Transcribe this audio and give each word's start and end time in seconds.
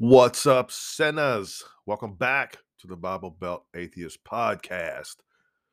What's 0.00 0.46
up, 0.46 0.70
sinners? 0.70 1.64
Welcome 1.84 2.14
back 2.14 2.58
to 2.78 2.86
the 2.86 2.94
Bible 2.94 3.32
Belt 3.32 3.64
Atheist 3.74 4.22
Podcast. 4.22 5.16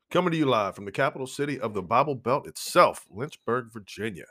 Coming 0.09 0.32
to 0.32 0.38
you 0.38 0.48
live 0.48 0.74
from 0.74 0.86
the 0.86 0.92
capital 0.92 1.28
city 1.28 1.59
of 1.59 1.75
the 1.75 1.83
Bible 1.83 2.16
Belt 2.16 2.48
itself, 2.48 3.06
Lynchburg, 3.11 3.72
Virginia. 3.72 4.25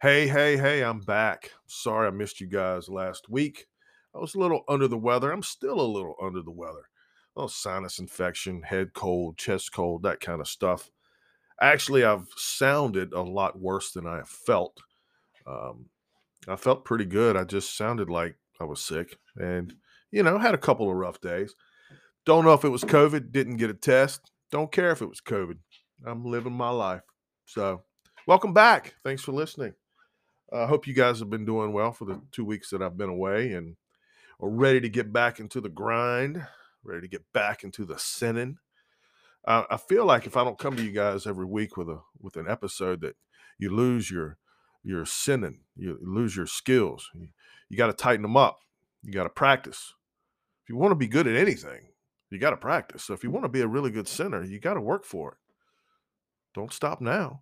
Hey, 0.00 0.28
hey, 0.28 0.56
hey, 0.56 0.84
I'm 0.84 1.00
back. 1.00 1.50
Sorry 1.66 2.06
I 2.06 2.12
missed 2.12 2.40
you 2.40 2.46
guys 2.46 2.88
last 2.88 3.28
week. 3.28 3.66
I 4.14 4.18
was 4.20 4.36
a 4.36 4.38
little 4.38 4.62
under 4.68 4.86
the 4.86 4.96
weather. 4.96 5.32
I'm 5.32 5.42
still 5.42 5.80
a 5.80 5.82
little 5.82 6.14
under 6.22 6.42
the 6.42 6.52
weather. 6.52 6.88
Oh, 7.36 7.48
sinus 7.48 7.98
infection, 7.98 8.62
head 8.62 8.92
cold, 8.94 9.36
chest 9.36 9.72
cold, 9.72 10.04
that 10.04 10.20
kind 10.20 10.40
of 10.40 10.46
stuff. 10.46 10.88
Actually, 11.60 12.04
I've 12.04 12.28
sounded 12.36 13.12
a 13.12 13.22
lot 13.22 13.58
worse 13.58 13.90
than 13.90 14.06
I 14.06 14.22
felt. 14.24 14.80
Um, 15.48 15.86
I 16.46 16.54
felt 16.54 16.84
pretty 16.84 17.06
good. 17.06 17.36
I 17.36 17.42
just 17.42 17.76
sounded 17.76 18.08
like 18.08 18.36
I 18.60 18.64
was 18.64 18.80
sick 18.80 19.18
and, 19.36 19.74
you 20.10 20.22
know, 20.22 20.38
had 20.38 20.54
a 20.54 20.58
couple 20.58 20.90
of 20.90 20.96
rough 20.96 21.20
days. 21.20 21.54
Don't 22.26 22.44
know 22.44 22.52
if 22.52 22.64
it 22.64 22.68
was 22.68 22.84
COVID, 22.84 23.32
didn't 23.32 23.56
get 23.56 23.70
a 23.70 23.74
test. 23.74 24.30
Don't 24.52 24.70
care 24.70 24.90
if 24.90 25.00
it 25.00 25.08
was 25.08 25.20
COVID. 25.20 25.58
I'm 26.06 26.24
living 26.24 26.52
my 26.52 26.70
life. 26.70 27.02
So, 27.46 27.82
welcome 28.26 28.52
back. 28.52 28.94
Thanks 29.02 29.22
for 29.22 29.32
listening. 29.32 29.74
I 30.52 30.56
uh, 30.56 30.66
hope 30.66 30.86
you 30.86 30.94
guys 30.94 31.20
have 31.20 31.30
been 31.30 31.44
doing 31.44 31.72
well 31.72 31.92
for 31.92 32.04
the 32.04 32.20
two 32.32 32.44
weeks 32.44 32.70
that 32.70 32.82
I've 32.82 32.98
been 32.98 33.08
away 33.08 33.52
and 33.52 33.76
are 34.40 34.48
ready 34.48 34.80
to 34.80 34.88
get 34.88 35.12
back 35.12 35.38
into 35.38 35.60
the 35.60 35.68
grind, 35.68 36.44
ready 36.82 37.02
to 37.02 37.08
get 37.08 37.24
back 37.32 37.62
into 37.62 37.84
the 37.84 37.98
sinning. 37.98 38.58
Uh, 39.46 39.64
I 39.70 39.76
feel 39.76 40.04
like 40.04 40.26
if 40.26 40.36
I 40.36 40.44
don't 40.44 40.58
come 40.58 40.76
to 40.76 40.82
you 40.82 40.92
guys 40.92 41.26
every 41.26 41.46
week 41.46 41.76
with 41.76 41.88
a 41.88 42.00
with 42.20 42.36
an 42.36 42.46
episode 42.48 43.00
that 43.02 43.16
you 43.58 43.70
lose 43.70 44.10
your 44.10 44.38
your 44.82 45.06
sinning, 45.06 45.60
you 45.76 45.98
lose 46.02 46.36
your 46.36 46.46
skills. 46.46 47.08
You, 47.14 47.28
you 47.70 47.78
got 47.78 47.86
to 47.86 47.94
tighten 47.94 48.22
them 48.22 48.36
up. 48.36 48.58
You 49.02 49.12
got 49.12 49.22
to 49.22 49.30
practice. 49.30 49.94
If 50.64 50.68
you 50.68 50.76
want 50.76 50.90
to 50.92 50.96
be 50.96 51.06
good 51.06 51.26
at 51.26 51.36
anything, 51.36 51.86
you 52.28 52.38
got 52.38 52.50
to 52.50 52.56
practice. 52.56 53.04
So 53.04 53.14
if 53.14 53.24
you 53.24 53.30
want 53.30 53.44
to 53.44 53.48
be 53.48 53.62
a 53.62 53.66
really 53.66 53.90
good 53.90 54.08
sinner, 54.08 54.44
you 54.44 54.60
got 54.60 54.74
to 54.74 54.80
work 54.80 55.04
for 55.04 55.32
it. 55.32 55.38
Don't 56.54 56.72
stop 56.72 57.00
now. 57.00 57.40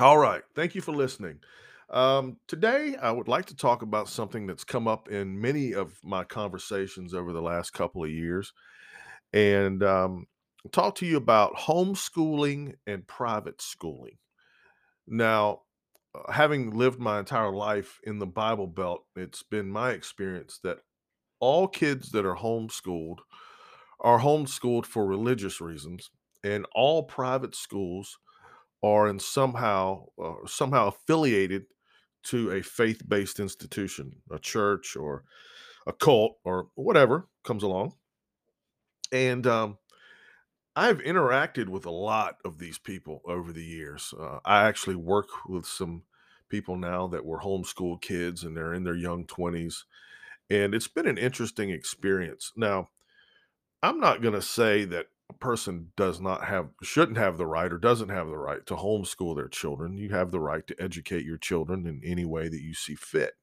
All 0.00 0.16
right. 0.16 0.42
Thank 0.54 0.74
you 0.74 0.80
for 0.80 0.92
listening. 0.92 1.40
Um, 1.90 2.36
today, 2.46 2.96
I 3.00 3.10
would 3.10 3.28
like 3.28 3.46
to 3.46 3.56
talk 3.56 3.82
about 3.82 4.08
something 4.08 4.46
that's 4.46 4.64
come 4.64 4.86
up 4.86 5.08
in 5.08 5.40
many 5.40 5.74
of 5.74 5.98
my 6.04 6.22
conversations 6.22 7.14
over 7.14 7.32
the 7.32 7.42
last 7.42 7.72
couple 7.72 8.04
of 8.04 8.10
years 8.10 8.52
and 9.32 9.82
um, 9.82 10.26
talk 10.70 10.94
to 10.96 11.06
you 11.06 11.16
about 11.16 11.56
homeschooling 11.56 12.74
and 12.86 13.06
private 13.06 13.60
schooling. 13.60 14.18
Now, 15.06 15.62
having 16.28 16.70
lived 16.70 16.98
my 16.98 17.18
entire 17.18 17.52
life 17.52 18.00
in 18.04 18.18
the 18.18 18.26
Bible 18.26 18.66
Belt, 18.66 19.04
it's 19.16 19.42
been 19.42 19.70
my 19.70 19.90
experience 19.90 20.60
that 20.62 20.78
all 21.40 21.68
kids 21.68 22.10
that 22.10 22.26
are 22.26 22.36
homeschooled 22.36 23.18
are 24.00 24.20
homeschooled 24.20 24.86
for 24.86 25.06
religious 25.06 25.60
reasons, 25.60 26.10
and 26.44 26.66
all 26.74 27.02
private 27.02 27.54
schools 27.54 28.18
are 28.82 29.08
in 29.08 29.18
somehow 29.18 30.04
uh, 30.22 30.46
somehow 30.46 30.88
affiliated 30.88 31.64
to 32.24 32.50
a 32.50 32.62
faith-based 32.62 33.40
institution, 33.40 34.12
a 34.30 34.38
church 34.38 34.96
or 34.96 35.24
a 35.86 35.92
cult 35.92 36.36
or 36.44 36.68
whatever 36.74 37.28
comes 37.44 37.62
along. 37.62 37.94
And 39.10 39.46
um, 39.46 39.78
I've 40.76 40.98
interacted 40.98 41.68
with 41.68 41.86
a 41.86 41.90
lot 41.90 42.36
of 42.44 42.58
these 42.58 42.78
people 42.78 43.22
over 43.24 43.52
the 43.52 43.64
years. 43.64 44.14
Uh, 44.18 44.38
I 44.44 44.68
actually 44.68 44.96
work 44.96 45.28
with 45.48 45.66
some 45.66 46.02
people 46.48 46.76
now 46.76 47.06
that 47.08 47.24
were 47.24 47.40
homeschool 47.40 48.00
kids 48.00 48.44
and 48.44 48.56
they're 48.56 48.74
in 48.74 48.84
their 48.84 48.96
young 48.96 49.24
20s. 49.26 49.84
And 50.50 50.74
it's 50.74 50.88
been 50.88 51.06
an 51.06 51.18
interesting 51.18 51.70
experience. 51.70 52.52
Now, 52.56 52.88
I'm 53.82 54.00
not 54.00 54.22
going 54.22 54.34
to 54.34 54.42
say 54.42 54.84
that 54.86 55.06
a 55.30 55.34
person 55.34 55.92
does 55.96 56.20
not 56.20 56.44
have, 56.44 56.68
shouldn't 56.82 57.18
have 57.18 57.36
the 57.36 57.46
right 57.46 57.72
or 57.72 57.78
doesn't 57.78 58.08
have 58.08 58.28
the 58.28 58.38
right 58.38 58.64
to 58.66 58.74
homeschool 58.74 59.36
their 59.36 59.48
children. 59.48 59.98
You 59.98 60.08
have 60.10 60.30
the 60.30 60.40
right 60.40 60.66
to 60.66 60.82
educate 60.82 61.24
your 61.24 61.36
children 61.36 61.86
in 61.86 62.00
any 62.02 62.24
way 62.24 62.48
that 62.48 62.62
you 62.62 62.74
see 62.74 62.94
fit. 62.94 63.34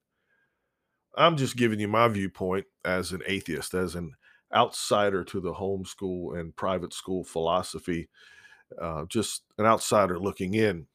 I'm 1.16 1.36
just 1.36 1.56
giving 1.56 1.80
you 1.80 1.88
my 1.88 2.08
viewpoint 2.08 2.66
as 2.84 3.12
an 3.12 3.22
atheist, 3.26 3.72
as 3.72 3.94
an 3.94 4.12
outsider 4.54 5.24
to 5.24 5.40
the 5.40 5.54
homeschool 5.54 6.38
and 6.38 6.54
private 6.54 6.92
school 6.92 7.24
philosophy, 7.24 8.08
uh, 8.80 9.04
just 9.08 9.42
an 9.58 9.64
outsider 9.64 10.18
looking 10.18 10.54
in. 10.54 10.86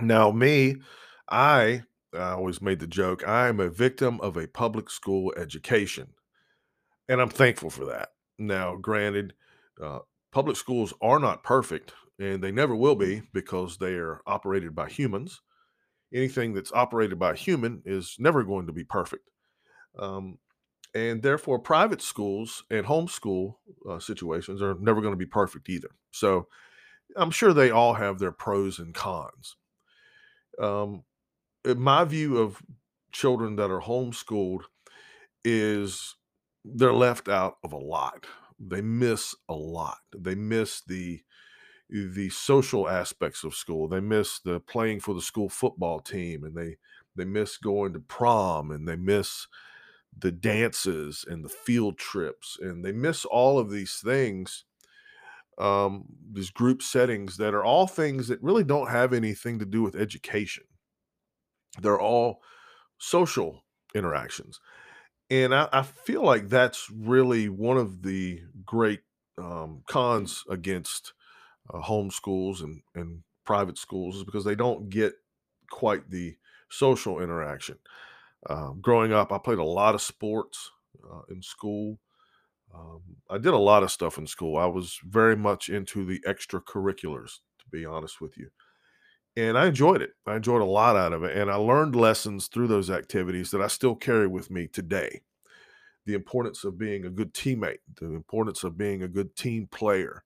Now, 0.00 0.32
me, 0.32 0.76
I, 1.32 1.82
I 2.14 2.32
always 2.32 2.60
made 2.60 2.78
the 2.78 2.86
joke, 2.86 3.26
I 3.26 3.48
am 3.48 3.58
a 3.58 3.70
victim 3.70 4.20
of 4.20 4.36
a 4.36 4.46
public 4.46 4.90
school 4.90 5.32
education. 5.36 6.08
And 7.08 7.20
I'm 7.20 7.30
thankful 7.30 7.70
for 7.70 7.86
that. 7.86 8.10
Now, 8.38 8.76
granted, 8.76 9.32
uh, 9.82 10.00
public 10.30 10.56
schools 10.56 10.92
are 11.00 11.18
not 11.18 11.42
perfect, 11.42 11.94
and 12.18 12.42
they 12.42 12.52
never 12.52 12.76
will 12.76 12.94
be 12.94 13.22
because 13.32 13.78
they 13.78 13.94
are 13.94 14.20
operated 14.26 14.74
by 14.74 14.88
humans. 14.88 15.40
Anything 16.14 16.52
that's 16.52 16.72
operated 16.72 17.18
by 17.18 17.32
a 17.32 17.36
human 17.36 17.82
is 17.86 18.16
never 18.18 18.44
going 18.44 18.66
to 18.66 18.72
be 18.72 18.84
perfect. 18.84 19.30
Um, 19.98 20.38
and 20.94 21.22
therefore 21.22 21.58
private 21.58 22.02
schools 22.02 22.64
and 22.70 22.86
homeschool 22.86 23.54
uh, 23.88 23.98
situations 23.98 24.60
are 24.60 24.76
never 24.78 25.00
going 25.00 25.12
to 25.12 25.18
be 25.18 25.26
perfect 25.26 25.68
either 25.68 25.88
so 26.10 26.48
i'm 27.16 27.30
sure 27.30 27.52
they 27.52 27.70
all 27.70 27.94
have 27.94 28.18
their 28.18 28.32
pros 28.32 28.78
and 28.78 28.94
cons 28.94 29.56
um, 30.58 31.02
my 31.64 32.04
view 32.04 32.38
of 32.38 32.62
children 33.12 33.56
that 33.56 33.70
are 33.70 33.80
homeschooled 33.80 34.62
is 35.44 36.16
they're 36.64 36.92
left 36.94 37.28
out 37.28 37.58
of 37.64 37.72
a 37.72 37.78
lot. 37.78 38.26
They 38.58 38.80
miss 38.80 39.34
a 39.48 39.54
lot. 39.54 39.98
They 40.16 40.34
miss 40.34 40.82
the 40.82 41.22
the 41.90 42.30
social 42.30 42.88
aspects 42.88 43.44
of 43.44 43.54
school. 43.54 43.88
They 43.88 44.00
miss 44.00 44.40
the 44.40 44.60
playing 44.60 45.00
for 45.00 45.14
the 45.14 45.22
school 45.22 45.48
football 45.48 46.00
team 46.00 46.44
and 46.44 46.56
they 46.56 46.76
they 47.16 47.24
miss 47.24 47.58
going 47.58 47.92
to 47.94 48.00
prom 48.00 48.70
and 48.70 48.88
they 48.88 48.96
miss 48.96 49.46
the 50.16 50.32
dances 50.32 51.24
and 51.28 51.44
the 51.44 51.48
field 51.48 51.98
trips 51.98 52.58
and 52.60 52.84
they 52.84 52.92
miss 52.92 53.24
all 53.24 53.58
of 53.58 53.70
these 53.70 53.96
things 53.98 54.64
um 55.58 56.06
these 56.32 56.50
group 56.50 56.82
settings 56.82 57.36
that 57.36 57.54
are 57.54 57.64
all 57.64 57.86
things 57.86 58.28
that 58.28 58.42
really 58.42 58.64
don't 58.64 58.90
have 58.90 59.12
anything 59.12 59.58
to 59.58 59.66
do 59.66 59.82
with 59.82 59.94
education 59.96 60.64
they're 61.80 62.00
all 62.00 62.42
social 62.98 63.64
interactions 63.94 64.60
and 65.30 65.54
i, 65.54 65.68
I 65.72 65.82
feel 65.82 66.24
like 66.24 66.48
that's 66.48 66.90
really 66.90 67.48
one 67.48 67.78
of 67.78 68.02
the 68.02 68.42
great 68.64 69.02
um, 69.38 69.82
cons 69.88 70.44
against 70.50 71.14
uh, 71.72 71.80
homeschools 71.82 72.62
and, 72.62 72.82
and 72.94 73.24
private 73.44 73.78
schools 73.78 74.16
is 74.16 74.24
because 74.24 74.44
they 74.44 74.56
don't 74.56 74.90
get 74.90 75.14
quite 75.70 76.10
the 76.10 76.36
social 76.70 77.20
interaction 77.22 77.78
um, 78.48 78.80
growing 78.80 79.12
up, 79.12 79.32
I 79.32 79.38
played 79.38 79.58
a 79.58 79.64
lot 79.64 79.94
of 79.94 80.02
sports 80.02 80.70
uh, 81.10 81.22
in 81.28 81.42
school. 81.42 81.98
Um, 82.74 83.18
I 83.30 83.38
did 83.38 83.54
a 83.54 83.58
lot 83.58 83.82
of 83.82 83.90
stuff 83.92 84.18
in 84.18 84.26
school. 84.26 84.56
I 84.56 84.66
was 84.66 84.98
very 85.04 85.36
much 85.36 85.68
into 85.68 86.04
the 86.04 86.20
extracurriculars, 86.26 87.40
to 87.60 87.68
be 87.70 87.84
honest 87.84 88.20
with 88.20 88.38
you. 88.38 88.50
And 89.36 89.56
I 89.56 89.66
enjoyed 89.66 90.02
it. 90.02 90.10
I 90.26 90.36
enjoyed 90.36 90.60
a 90.60 90.66
lot 90.66 90.96
out 90.96 91.12
of 91.12 91.24
it. 91.24 91.36
And 91.36 91.50
I 91.50 91.54
learned 91.54 91.96
lessons 91.96 92.48
through 92.48 92.68
those 92.68 92.90
activities 92.90 93.50
that 93.50 93.62
I 93.62 93.68
still 93.68 93.94
carry 93.94 94.26
with 94.26 94.50
me 94.50 94.66
today. 94.66 95.22
The 96.04 96.14
importance 96.14 96.64
of 96.64 96.78
being 96.78 97.04
a 97.04 97.10
good 97.10 97.32
teammate, 97.32 97.78
the 97.98 98.06
importance 98.06 98.64
of 98.64 98.76
being 98.76 99.02
a 99.02 99.08
good 99.08 99.34
team 99.36 99.68
player, 99.70 100.24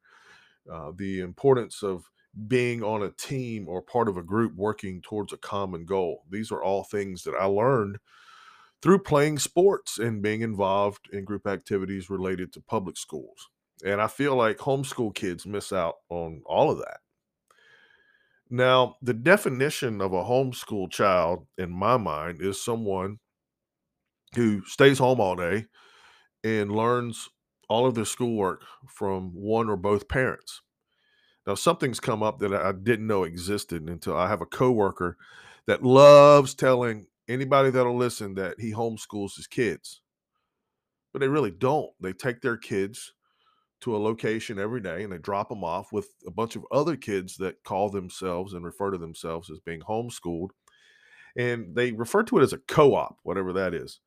uh, 0.72 0.92
the 0.96 1.20
importance 1.20 1.82
of 1.82 2.10
being 2.48 2.82
on 2.82 3.02
a 3.02 3.10
team 3.10 3.68
or 3.68 3.80
part 3.80 4.08
of 4.08 4.16
a 4.16 4.22
group 4.22 4.54
working 4.56 5.00
towards 5.00 5.32
a 5.32 5.38
common 5.38 5.84
goal. 5.84 6.24
These 6.30 6.50
are 6.50 6.62
all 6.62 6.82
things 6.84 7.22
that 7.24 7.34
I 7.34 7.44
learned 7.44 7.98
through 8.82 9.00
playing 9.00 9.38
sports 9.38 9.98
and 9.98 10.22
being 10.22 10.42
involved 10.42 11.08
in 11.12 11.24
group 11.24 11.46
activities 11.46 12.10
related 12.10 12.52
to 12.52 12.60
public 12.60 12.96
schools. 12.96 13.48
And 13.84 14.00
I 14.00 14.06
feel 14.06 14.34
like 14.34 14.58
homeschool 14.58 15.14
kids 15.14 15.46
miss 15.46 15.72
out 15.72 15.96
on 16.08 16.42
all 16.46 16.70
of 16.70 16.78
that. 16.78 16.98
Now, 18.48 18.96
the 19.02 19.14
definition 19.14 20.00
of 20.00 20.12
a 20.12 20.22
homeschool 20.22 20.90
child, 20.90 21.46
in 21.58 21.70
my 21.70 21.96
mind, 21.96 22.40
is 22.40 22.62
someone 22.62 23.18
who 24.34 24.64
stays 24.66 24.98
home 24.98 25.20
all 25.20 25.34
day 25.34 25.66
and 26.44 26.70
learns 26.70 27.28
all 27.68 27.86
of 27.86 27.94
their 27.94 28.04
schoolwork 28.04 28.62
from 28.86 29.32
one 29.34 29.68
or 29.68 29.76
both 29.76 30.08
parents. 30.08 30.62
Now, 31.46 31.54
something's 31.54 32.00
come 32.00 32.22
up 32.22 32.38
that 32.38 32.54
I 32.54 32.72
didn't 32.72 33.06
know 33.06 33.24
existed 33.24 33.82
until 33.88 34.16
I 34.16 34.28
have 34.28 34.40
a 34.40 34.46
coworker 34.46 35.16
that 35.66 35.82
loves 35.82 36.54
telling 36.54 37.06
anybody 37.28 37.70
that'll 37.70 37.96
listen 37.96 38.34
that 38.34 38.60
he 38.60 38.72
homeschools 38.72 39.36
his 39.36 39.48
kids. 39.48 40.02
But 41.12 41.20
they 41.20 41.28
really 41.28 41.50
don't. 41.50 41.90
They 42.00 42.12
take 42.12 42.42
their 42.42 42.56
kids 42.56 43.12
to 43.86 43.96
a 43.96 43.98
location 43.98 44.60
every 44.60 44.82
day 44.82 45.04
and 45.04 45.12
they 45.12 45.18
drop 45.18 45.48
them 45.50 45.64
off 45.64 45.92
with 45.92 46.10
a 46.26 46.32
bunch 46.32 46.56
of 46.56 46.66
other 46.72 46.96
kids 46.96 47.38
that 47.38 47.64
call 47.64 47.90
themselves 47.90 48.54
and 48.54 48.66
refer 48.66 48.92
to 48.92 48.98
themselves 48.98 49.50
as 49.50 49.60
being 49.60 49.80
homeschooled. 49.80 50.50
And 51.36 51.74
they 51.76 51.92
refer 51.92 52.22
to 52.24 52.38
it 52.38 52.42
as 52.42 52.52
a 52.54 52.58
co 52.58 52.94
op, 52.94 53.18
whatever 53.24 53.52
that 53.54 53.74
is. 53.74 54.00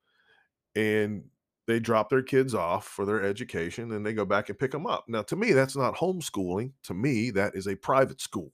and 0.76 1.24
they 1.68 1.80
drop 1.80 2.10
their 2.10 2.24
kids 2.24 2.56
off 2.56 2.88
for 2.88 3.06
their 3.06 3.24
education 3.24 3.92
and 3.94 4.06
they 4.06 4.14
go 4.14 4.26
back 4.26 4.50
and 4.50 4.60
pick 4.60 4.72
them 4.72 4.88
up. 4.88 5.06
Now, 5.08 5.22
to 5.24 5.36
me, 5.36 5.54
that's 5.54 5.78
not 5.78 5.96
homeschooling. 5.96 6.74
To 6.84 6.94
me, 6.96 7.32
that 7.32 7.56
is 7.56 7.68
a 7.68 7.76
private 7.76 8.22
school. 8.22 8.54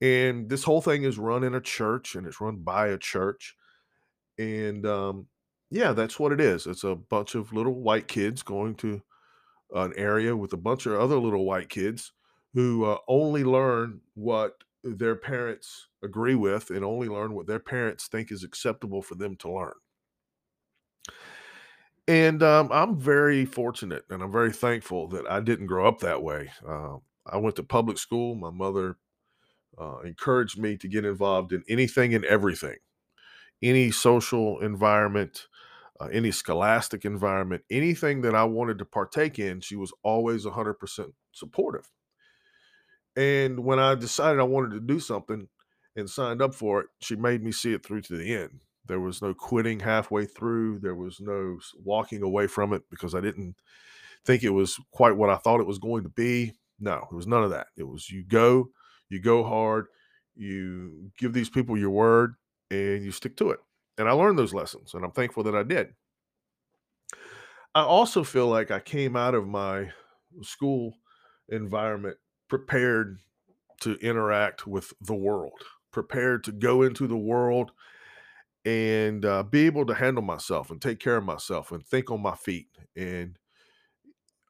And 0.00 0.48
this 0.48 0.64
whole 0.64 0.80
thing 0.80 1.04
is 1.04 1.18
run 1.18 1.44
in 1.44 1.54
a 1.54 1.60
church 1.60 2.14
and 2.14 2.26
it's 2.26 2.40
run 2.40 2.56
by 2.58 2.88
a 2.88 2.98
church. 2.98 3.56
And 4.38 4.86
um, 4.86 5.28
yeah, 5.70 5.92
that's 5.92 6.18
what 6.20 6.32
it 6.32 6.40
is. 6.40 6.66
It's 6.66 6.84
a 6.84 6.96
bunch 6.96 7.34
of 7.34 7.52
little 7.52 7.74
white 7.80 8.08
kids 8.08 8.42
going 8.42 8.76
to 8.76 9.02
an 9.74 9.92
area 9.96 10.36
with 10.36 10.52
a 10.52 10.58
bunch 10.58 10.86
of 10.86 10.94
other 10.94 11.16
little 11.18 11.44
white 11.44 11.68
kids 11.68 12.12
who 12.54 12.84
uh, 12.84 12.98
only 13.08 13.44
learn 13.44 14.00
what 14.14 14.64
their 14.84 15.16
parents 15.16 15.88
agree 16.02 16.34
with 16.34 16.70
and 16.70 16.84
only 16.84 17.08
learn 17.08 17.32
what 17.34 17.46
their 17.46 17.58
parents 17.58 18.08
think 18.08 18.30
is 18.30 18.44
acceptable 18.44 19.00
for 19.02 19.14
them 19.14 19.36
to 19.36 19.50
learn. 19.50 19.72
And 22.08 22.42
um, 22.42 22.70
I'm 22.72 22.98
very 22.98 23.44
fortunate 23.44 24.04
and 24.10 24.22
I'm 24.22 24.32
very 24.32 24.52
thankful 24.52 25.08
that 25.08 25.26
I 25.30 25.40
didn't 25.40 25.66
grow 25.66 25.86
up 25.86 26.00
that 26.00 26.22
way. 26.22 26.50
Uh, 26.66 26.96
I 27.24 27.36
went 27.36 27.56
to 27.56 27.62
public 27.62 27.98
school. 27.98 28.34
My 28.34 28.50
mother 28.50 28.96
uh, 29.80 30.00
encouraged 30.00 30.58
me 30.58 30.76
to 30.78 30.88
get 30.88 31.04
involved 31.04 31.52
in 31.52 31.62
anything 31.68 32.14
and 32.14 32.24
everything, 32.24 32.76
any 33.62 33.90
social 33.92 34.60
environment, 34.60 35.46
uh, 36.02 36.08
any 36.12 36.30
scholastic 36.30 37.04
environment, 37.04 37.62
anything 37.70 38.22
that 38.22 38.34
I 38.34 38.44
wanted 38.44 38.78
to 38.78 38.84
partake 38.84 39.38
in. 39.38 39.60
She 39.60 39.76
was 39.76 39.92
always 40.02 40.44
100% 40.44 41.12
supportive. 41.32 41.90
And 43.16 43.60
when 43.60 43.78
I 43.78 43.94
decided 43.94 44.40
I 44.40 44.44
wanted 44.44 44.72
to 44.72 44.80
do 44.80 44.98
something 44.98 45.48
and 45.94 46.08
signed 46.08 46.42
up 46.42 46.54
for 46.54 46.80
it, 46.80 46.86
she 47.00 47.14
made 47.14 47.42
me 47.42 47.52
see 47.52 47.72
it 47.72 47.84
through 47.84 48.02
to 48.02 48.16
the 48.16 48.34
end. 48.34 48.60
There 48.86 49.00
was 49.00 49.22
no 49.22 49.32
quitting 49.34 49.80
halfway 49.80 50.24
through. 50.24 50.80
There 50.80 50.94
was 50.94 51.20
no 51.20 51.58
walking 51.84 52.22
away 52.22 52.46
from 52.46 52.72
it 52.72 52.82
because 52.90 53.14
I 53.14 53.20
didn't 53.20 53.54
think 54.24 54.42
it 54.42 54.50
was 54.50 54.78
quite 54.90 55.16
what 55.16 55.30
I 55.30 55.36
thought 55.36 55.60
it 55.60 55.66
was 55.66 55.78
going 55.78 56.02
to 56.02 56.08
be. 56.08 56.52
No, 56.80 57.06
it 57.10 57.14
was 57.14 57.26
none 57.26 57.44
of 57.44 57.50
that. 57.50 57.68
It 57.76 57.84
was 57.84 58.10
you 58.10 58.24
go, 58.24 58.70
you 59.08 59.20
go 59.20 59.44
hard, 59.44 59.86
you 60.34 61.12
give 61.16 61.32
these 61.32 61.50
people 61.50 61.78
your 61.78 61.90
word, 61.90 62.34
and 62.70 63.04
you 63.04 63.12
stick 63.12 63.36
to 63.36 63.50
it. 63.50 63.60
And 64.02 64.10
I 64.10 64.14
learned 64.14 64.36
those 64.36 64.52
lessons, 64.52 64.94
and 64.94 65.04
I'm 65.04 65.12
thankful 65.12 65.44
that 65.44 65.54
I 65.54 65.62
did. 65.62 65.94
I 67.72 67.82
also 67.82 68.24
feel 68.24 68.48
like 68.48 68.72
I 68.72 68.80
came 68.80 69.14
out 69.14 69.36
of 69.36 69.46
my 69.46 69.92
school 70.42 70.94
environment 71.48 72.18
prepared 72.48 73.20
to 73.82 73.94
interact 73.96 74.66
with 74.66 74.92
the 75.00 75.14
world, 75.14 75.62
prepared 75.92 76.44
to 76.44 76.52
go 76.52 76.82
into 76.82 77.06
the 77.06 77.16
world 77.16 77.70
and 78.64 79.24
uh, 79.24 79.44
be 79.44 79.66
able 79.66 79.86
to 79.86 79.94
handle 79.94 80.24
myself 80.24 80.70
and 80.70 80.82
take 80.82 81.00
care 81.00 81.18
of 81.18 81.24
myself 81.24 81.72
and 81.72 81.86
think 81.86 82.10
on 82.10 82.22
my 82.22 82.34
feet. 82.34 82.68
And 82.96 83.38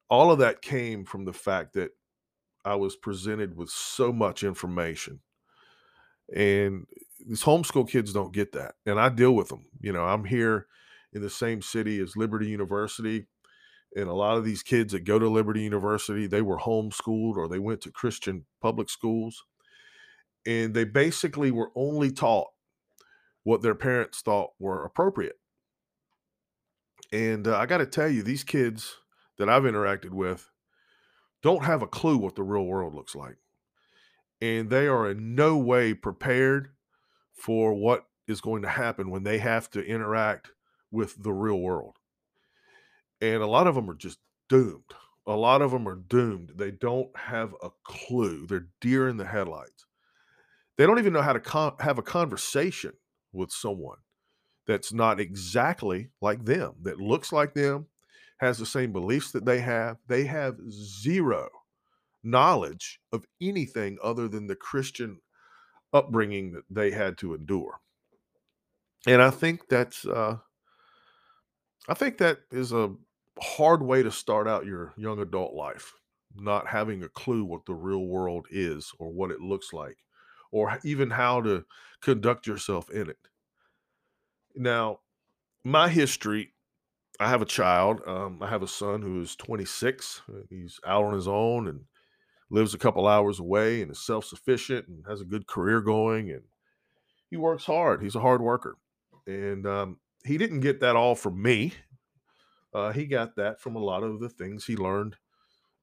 all 0.09 0.31
of 0.31 0.39
that 0.39 0.63
came 0.63 1.05
from 1.05 1.25
the 1.25 1.33
fact 1.33 1.73
that 1.75 1.93
I 2.65 2.77
was 2.77 2.97
presented 2.97 3.57
with 3.57 3.71
so 3.71 4.13
much 4.13 4.45
information. 4.45 5.23
And 6.35 6.87
these 7.27 7.43
homeschool 7.43 7.89
kids 7.89 8.13
don't 8.13 8.33
get 8.33 8.53
that. 8.53 8.75
And 8.87 9.01
I 9.01 9.09
deal 9.09 9.33
with 9.33 9.49
them. 9.49 9.67
You 9.81 9.93
know, 9.93 10.05
I'm 10.05 10.25
here 10.25 10.67
in 11.13 11.23
the 11.23 11.31
same 11.31 11.63
city 11.63 12.01
as 12.01 12.17
Liberty 12.17 12.49
University. 12.49 13.27
And 13.95 14.09
a 14.09 14.15
lot 14.15 14.39
of 14.39 14.45
these 14.45 14.63
kids 14.63 14.93
that 14.93 15.05
go 15.05 15.19
to 15.19 15.29
Liberty 15.29 15.63
University, 15.63 16.27
they 16.27 16.43
were 16.43 16.59
homeschooled 16.59 17.37
or 17.37 17.49
they 17.49 17.59
went 17.59 17.83
to 17.83 17.91
Christian 17.91 18.47
public 18.61 18.89
schools. 18.89 19.45
And 20.47 20.75
they 20.75 20.85
basically 20.85 21.51
were 21.51 21.71
only 21.77 22.11
taught 22.11 22.49
what 23.45 23.63
their 23.63 23.75
parents 23.75 24.21
thought 24.21 24.51
were 24.59 24.85
appropriate. 24.85 25.39
And 27.13 27.47
uh, 27.47 27.59
I 27.59 27.67
got 27.67 27.79
to 27.79 27.87
tell 27.87 28.09
you, 28.09 28.23
these 28.23 28.45
kids 28.45 28.97
that 29.39 29.49
I've 29.49 29.65
interacted 29.65 30.11
with 30.11 30.51
don't 31.43 31.65
have 31.65 31.83
a 31.83 31.87
clue 31.87 32.17
what 32.17 32.37
the 32.37 32.43
real 32.43 32.65
world 32.65 32.95
looks 32.95 33.15
like. 33.15 33.37
And 34.41 34.71
they 34.71 34.87
are 34.87 35.11
in 35.11 35.35
no 35.35 35.57
way 35.57 35.93
prepared 35.93 36.71
for 37.35 37.75
what 37.75 38.07
is 38.29 38.41
going 38.41 38.63
to 38.63 38.69
happen 38.69 39.11
when 39.11 39.25
they 39.25 39.39
have 39.39 39.71
to 39.71 39.85
interact 39.85 40.51
with 40.91 41.23
the 41.23 41.33
real 41.33 41.59
world. 41.59 41.97
And 43.21 43.43
a 43.43 43.47
lot 43.47 43.67
of 43.67 43.75
them 43.75 43.91
are 43.91 43.95
just 43.95 44.19
doomed. 44.49 44.95
A 45.27 45.37
lot 45.37 45.63
of 45.63 45.71
them 45.71 45.89
are 45.89 45.97
doomed. 45.97 46.53
They 46.57 46.71
don't 46.71 47.17
have 47.17 47.55
a 47.63 47.71
clue. 47.85 48.47
They're 48.47 48.69
deer 48.81 49.09
in 49.09 49.17
the 49.17 49.25
headlights. 49.25 49.87
They 50.77 50.87
don't 50.87 50.99
even 50.99 51.13
know 51.13 51.23
how 51.23 51.33
to 51.33 51.41
con- 51.41 51.77
have 51.81 51.99
a 51.99 52.03
conversation 52.03 52.93
with 53.33 53.51
someone 53.51 53.99
that's 54.67 54.93
not 54.93 55.21
exactly 55.21 56.11
like 56.21 56.45
them, 56.45 56.75
that 56.83 56.99
looks 56.99 57.33
like 57.33 57.55
them, 57.55 57.87
has 58.39 58.59
the 58.59 58.67
same 58.67 58.93
beliefs 58.93 59.31
that 59.33 59.45
they 59.45 59.61
have. 59.61 59.99
They 60.09 60.25
have 60.25 60.57
zero 60.71 61.49
knowledge 62.25 63.01
of 63.13 63.25
anything 63.41 63.99
other 64.03 64.29
than 64.29 64.47
the 64.47 64.57
Christian 64.57 65.19
upbringing 65.93 66.53
that 66.53 66.65
they 66.71 66.91
had 66.91 67.19
to 67.19 67.35
endure. 67.35 67.81
And 69.07 69.21
I 69.23 69.31
think 69.31 69.69
that's 69.69 70.07
uh 70.07 70.39
I 71.89 71.95
think 71.95 72.19
that 72.19 72.41
is 72.51 72.73
a 72.73 72.95
hard 73.41 73.83
way 73.83 74.03
to 74.03 74.11
start 74.11 74.47
out 74.49 74.67
your 74.67 74.95
young 74.97 75.19
adult 75.21 75.55
life, 75.55 75.93
not 76.35 76.69
having 76.69 77.03
a 77.03 77.09
clue 77.09 77.45
what 77.45 77.67
the 77.67 77.75
real 77.75 78.07
world 78.07 78.47
is 78.51 78.93
or 78.99 79.11
what 79.11 79.31
it 79.31 79.41
looks 79.41 79.73
like 79.73 79.99
or 80.53 80.79
even 80.85 81.11
how 81.11 81.41
to 81.43 81.65
conduct 82.01 82.47
yourself 82.47 82.91
in 82.91 83.09
it. 83.11 83.19
Now, 84.55 85.01
my 85.65 85.89
history 85.89 86.53
I 87.21 87.29
have 87.31 87.43
a 87.43 87.47
child. 87.47 88.03
Um, 88.07 88.43
I 88.43 88.49
have 88.49 88.63
a 88.63 88.69
son 88.69 89.03
who 89.03 89.21
is 89.23 89.37
26. 89.37 90.23
Uh, 90.29 90.41
he's 90.51 90.81
out 90.87 91.05
on 91.05 91.15
his 91.15 91.29
own 91.29 91.69
and 91.69 91.85
lives 92.53 92.75
a 92.75 92.79
couple 92.79 93.09
hours 93.09 93.41
away 93.41 93.83
and 93.83 93.91
is 93.91 93.99
self 93.99 94.25
sufficient 94.25 94.87
and 94.87 95.05
has 95.09 95.21
a 95.21 95.25
good 95.25 95.47
career 95.47 95.81
going. 95.81 96.31
And 96.31 96.43
he 97.31 97.37
works 97.37 97.65
hard. 97.65 98.03
He's 98.03 98.15
a 98.15 98.21
hard 98.21 98.43
worker. 98.43 98.77
And 99.27 99.67
um, 99.67 99.97
he 100.25 100.39
didn't 100.39 100.61
get 100.61 100.81
that 100.81 100.95
all 100.95 101.15
from 101.15 101.43
me. 101.43 101.73
Uh, 102.75 102.93
he 102.93 103.07
got 103.07 103.37
that 103.37 103.61
from 103.61 103.75
a 103.75 103.83
lot 103.83 104.03
of 104.03 104.21
the 104.21 104.29
things 104.29 104.65
he 104.65 104.77
learned 104.77 105.17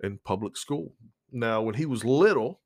in 0.01 0.19
public 0.24 0.56
school. 0.56 0.94
Now, 1.31 1.62
when 1.62 1.75
he 1.75 1.86
was 1.86 2.06
little, 2.06 2.62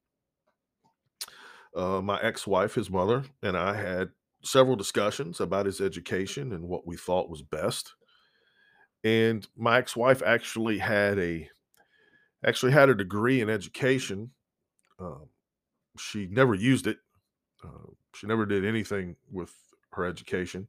uh, 1.75 2.01
my 2.01 2.21
ex 2.21 2.45
wife, 2.45 2.75
his 2.75 2.89
mother, 2.89 3.23
and 3.41 3.57
I 3.57 3.75
had 3.75 4.09
several 4.43 4.75
discussions 4.75 5.39
about 5.39 5.65
his 5.65 5.81
education 5.81 6.51
and 6.51 6.67
what 6.67 6.85
we 6.85 6.97
thought 6.97 7.29
was 7.29 7.41
best. 7.41 7.93
And 9.03 9.47
my 9.57 9.77
ex-wife 9.77 10.21
actually 10.25 10.77
had 10.77 11.19
a 11.19 11.49
actually 12.45 12.71
had 12.71 12.89
a 12.89 12.95
degree 12.95 13.41
in 13.41 13.49
education. 13.49 14.31
Um, 14.99 15.27
she 15.97 16.27
never 16.27 16.53
used 16.53 16.87
it. 16.87 16.97
Uh, 17.63 17.91
she 18.15 18.27
never 18.27 18.45
did 18.45 18.65
anything 18.65 19.15
with 19.31 19.53
her 19.93 20.05
education. 20.05 20.67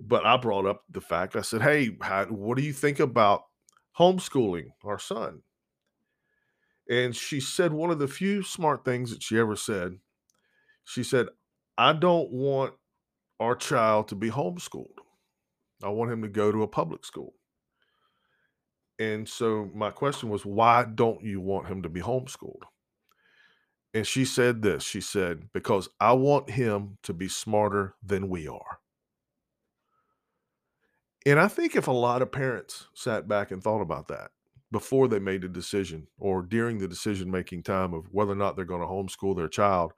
But 0.00 0.26
I 0.26 0.36
brought 0.36 0.66
up 0.66 0.82
the 0.90 1.00
fact. 1.00 1.36
I 1.36 1.40
said, 1.40 1.62
"Hey, 1.62 1.96
how, 2.02 2.26
what 2.26 2.58
do 2.58 2.62
you 2.62 2.72
think 2.72 3.00
about 3.00 3.44
homeschooling 3.98 4.66
our 4.84 4.98
son?" 4.98 5.42
And 6.88 7.16
she 7.16 7.40
said 7.40 7.72
one 7.72 7.90
of 7.90 7.98
the 7.98 8.08
few 8.08 8.42
smart 8.42 8.84
things 8.84 9.10
that 9.10 9.22
she 9.22 9.38
ever 9.38 9.56
said. 9.56 9.98
She 10.84 11.02
said, 11.02 11.26
I 11.76 11.92
don't 11.92 12.30
want 12.30 12.74
our 13.40 13.56
child 13.56 14.08
to 14.08 14.14
be 14.14 14.30
homeschooled. 14.30 14.98
I 15.82 15.88
want 15.88 16.12
him 16.12 16.22
to 16.22 16.28
go 16.28 16.52
to 16.52 16.62
a 16.62 16.68
public 16.68 17.04
school. 17.04 17.34
And 18.98 19.28
so 19.28 19.70
my 19.74 19.90
question 19.90 20.28
was, 20.28 20.46
why 20.46 20.84
don't 20.84 21.22
you 21.22 21.40
want 21.40 21.68
him 21.68 21.82
to 21.82 21.88
be 21.88 22.00
homeschooled? 22.00 22.62
And 23.92 24.06
she 24.06 24.24
said 24.24 24.62
this 24.62 24.82
she 24.82 25.00
said, 25.00 25.48
because 25.52 25.88
I 26.00 26.12
want 26.12 26.50
him 26.50 26.98
to 27.02 27.12
be 27.14 27.28
smarter 27.28 27.94
than 28.02 28.28
we 28.28 28.46
are. 28.48 28.78
And 31.24 31.40
I 31.40 31.48
think 31.48 31.74
if 31.74 31.88
a 31.88 31.92
lot 31.92 32.22
of 32.22 32.30
parents 32.30 32.86
sat 32.94 33.26
back 33.26 33.50
and 33.50 33.62
thought 33.62 33.80
about 33.80 34.08
that 34.08 34.30
before 34.70 35.08
they 35.08 35.18
made 35.18 35.44
a 35.44 35.48
decision 35.48 36.06
or 36.18 36.42
during 36.42 36.78
the 36.78 36.88
decision 36.88 37.30
making 37.30 37.62
time 37.62 37.94
of 37.94 38.12
whether 38.12 38.32
or 38.32 38.36
not 38.36 38.54
they're 38.54 38.64
going 38.64 38.80
to 38.80 38.86
homeschool 38.86 39.36
their 39.36 39.48
child, 39.48 39.92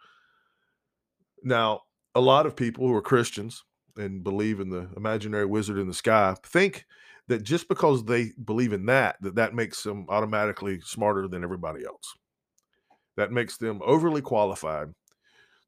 now, 1.42 1.82
a 2.14 2.20
lot 2.20 2.46
of 2.46 2.56
people 2.56 2.86
who 2.86 2.94
are 2.94 3.02
Christians 3.02 3.64
and 3.96 4.24
believe 4.24 4.60
in 4.60 4.70
the 4.70 4.88
imaginary 4.96 5.46
wizard 5.46 5.78
in 5.78 5.86
the 5.86 5.94
sky 5.94 6.34
think 6.42 6.86
that 7.28 7.42
just 7.42 7.68
because 7.68 8.04
they 8.04 8.32
believe 8.44 8.72
in 8.72 8.86
that, 8.86 9.16
that 9.20 9.36
that 9.36 9.54
makes 9.54 9.82
them 9.82 10.06
automatically 10.08 10.80
smarter 10.80 11.28
than 11.28 11.44
everybody 11.44 11.84
else. 11.84 12.16
That 13.16 13.32
makes 13.32 13.56
them 13.56 13.80
overly 13.84 14.22
qualified 14.22 14.88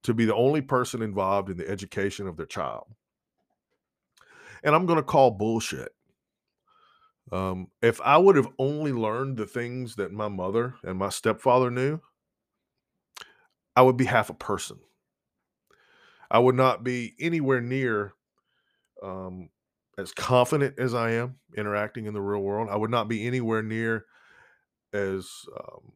to 0.04 0.14
be 0.14 0.24
the 0.24 0.34
only 0.34 0.62
person 0.62 1.02
involved 1.02 1.50
in 1.50 1.56
the 1.56 1.68
education 1.68 2.26
of 2.26 2.36
their 2.36 2.46
child. 2.46 2.86
And 4.62 4.74
I'm 4.74 4.86
going 4.86 4.98
to 4.98 5.02
call 5.02 5.30
bullshit. 5.30 5.90
Um, 7.32 7.68
if 7.82 8.00
I 8.00 8.16
would 8.16 8.36
have 8.36 8.48
only 8.58 8.92
learned 8.92 9.36
the 9.36 9.46
things 9.46 9.96
that 9.96 10.12
my 10.12 10.28
mother 10.28 10.74
and 10.82 10.98
my 10.98 11.10
stepfather 11.10 11.70
knew, 11.70 12.00
I 13.76 13.82
would 13.82 13.96
be 13.96 14.04
half 14.04 14.30
a 14.30 14.34
person. 14.34 14.78
I 16.30 16.38
would 16.38 16.54
not 16.54 16.82
be 16.84 17.14
anywhere 17.20 17.60
near 17.60 18.14
um, 19.02 19.50
as 20.00 20.12
confident 20.12 20.78
as 20.78 20.94
I 20.94 21.12
am 21.12 21.36
interacting 21.56 22.06
in 22.06 22.14
the 22.14 22.20
real 22.20 22.40
world. 22.40 22.68
I 22.70 22.76
would 22.76 22.90
not 22.90 23.08
be 23.08 23.26
anywhere 23.26 23.62
near 23.62 24.06
as 24.92 25.28
um, 25.56 25.92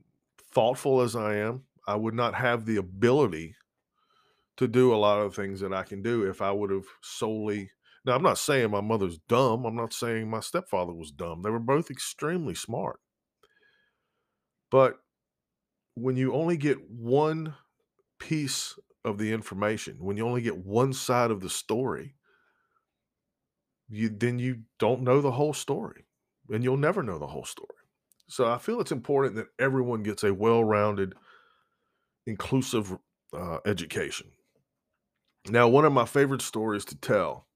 thoughtful 0.53 1.01
as 1.01 1.17
I 1.17 1.37
am. 1.37 1.63
I 1.89 1.97
would 1.97 2.15
not 2.15 2.35
have 2.35 2.65
the 2.65 2.77
ability 2.77 3.57
to 4.57 4.69
do 4.69 4.95
a 4.95 4.97
lot 4.97 5.21
of 5.21 5.35
things 5.35 5.61
that 5.61 5.73
I 5.73 5.83
can 5.83 6.03
do 6.03 6.25
if 6.25 6.41
I 6.41 6.53
would 6.53 6.71
have 6.71 6.87
solely. 7.03 7.71
Now, 8.05 8.15
I'm 8.15 8.23
not 8.23 8.39
saying 8.39 8.71
my 8.71 8.81
mother's 8.81 9.19
dumb. 9.19 9.65
I'm 9.65 9.75
not 9.75 9.93
saying 9.93 10.29
my 10.29 10.41
stepfather 10.41 10.93
was 10.93 11.11
dumb. 11.11 11.43
They 11.43 11.51
were 11.51 11.59
both 11.59 11.91
extremely 11.91 12.55
smart. 12.55 13.01
But 14.71 14.99
when 15.95 16.17
you 16.17 16.35
only 16.35 16.57
get 16.57 16.91
one 16.91 17.55
piece 18.19 18.79
of 19.05 19.19
the 19.19 19.33
information, 19.33 19.97
when 20.01 20.17
you 20.17 20.27
only 20.27 20.43
get 20.43 20.59
one 20.59 20.93
side 20.93 21.31
of 21.31 21.41
the 21.41 21.51
story, 21.51 22.15
you 23.89 24.09
then 24.09 24.39
you 24.39 24.63
don't 24.79 25.03
know 25.03 25.21
the 25.21 25.33
whole 25.33 25.53
story 25.53 26.05
and 26.51 26.63
you'll 26.63 26.77
never 26.77 27.03
know 27.03 27.19
the 27.19 27.27
whole 27.27 27.45
story. 27.45 27.69
So 28.29 28.51
I 28.51 28.59
feel 28.59 28.81
it's 28.81 28.93
important 28.93 29.37
that 29.37 29.49
everyone 29.59 30.03
gets 30.03 30.25
a 30.25 30.33
well-rounded, 30.33 31.15
inclusive 32.27 32.97
uh, 33.37 33.59
education. 33.67 34.29
Now, 35.49 35.69
one 35.69 35.85
of 35.85 35.93
my 35.93 36.07
favorite 36.07 36.41
stories 36.41 36.87
to 36.87 36.97
tell 36.97 37.47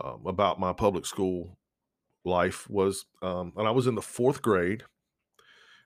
um, 0.00 0.22
about 0.26 0.60
my 0.60 0.72
public 0.72 1.04
school 1.04 1.58
life 2.24 2.70
was, 2.70 3.06
um, 3.22 3.52
and 3.56 3.66
I 3.66 3.72
was 3.72 3.88
in 3.88 3.96
the 3.96 4.02
fourth 4.02 4.40
grade, 4.40 4.84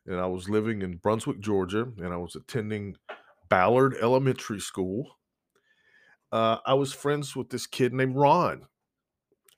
and 0.07 0.21
I 0.21 0.27
was 0.27 0.49
living 0.49 0.83
in 0.83 0.97
Brunswick, 0.99 1.41
Georgia, 1.41 1.89
and 1.97 2.13
I 2.13 2.19
was 2.19 2.37
attending 2.37 2.97
Ballard 3.49 3.97
Elementary 4.01 4.61
School. 4.61 5.17
Uh, 6.31 6.59
I 6.67 6.75
was 6.75 6.93
friends 6.93 7.35
with 7.35 7.49
this 7.49 7.67
kid 7.67 7.95
named 7.95 8.17
Ron, 8.17 8.67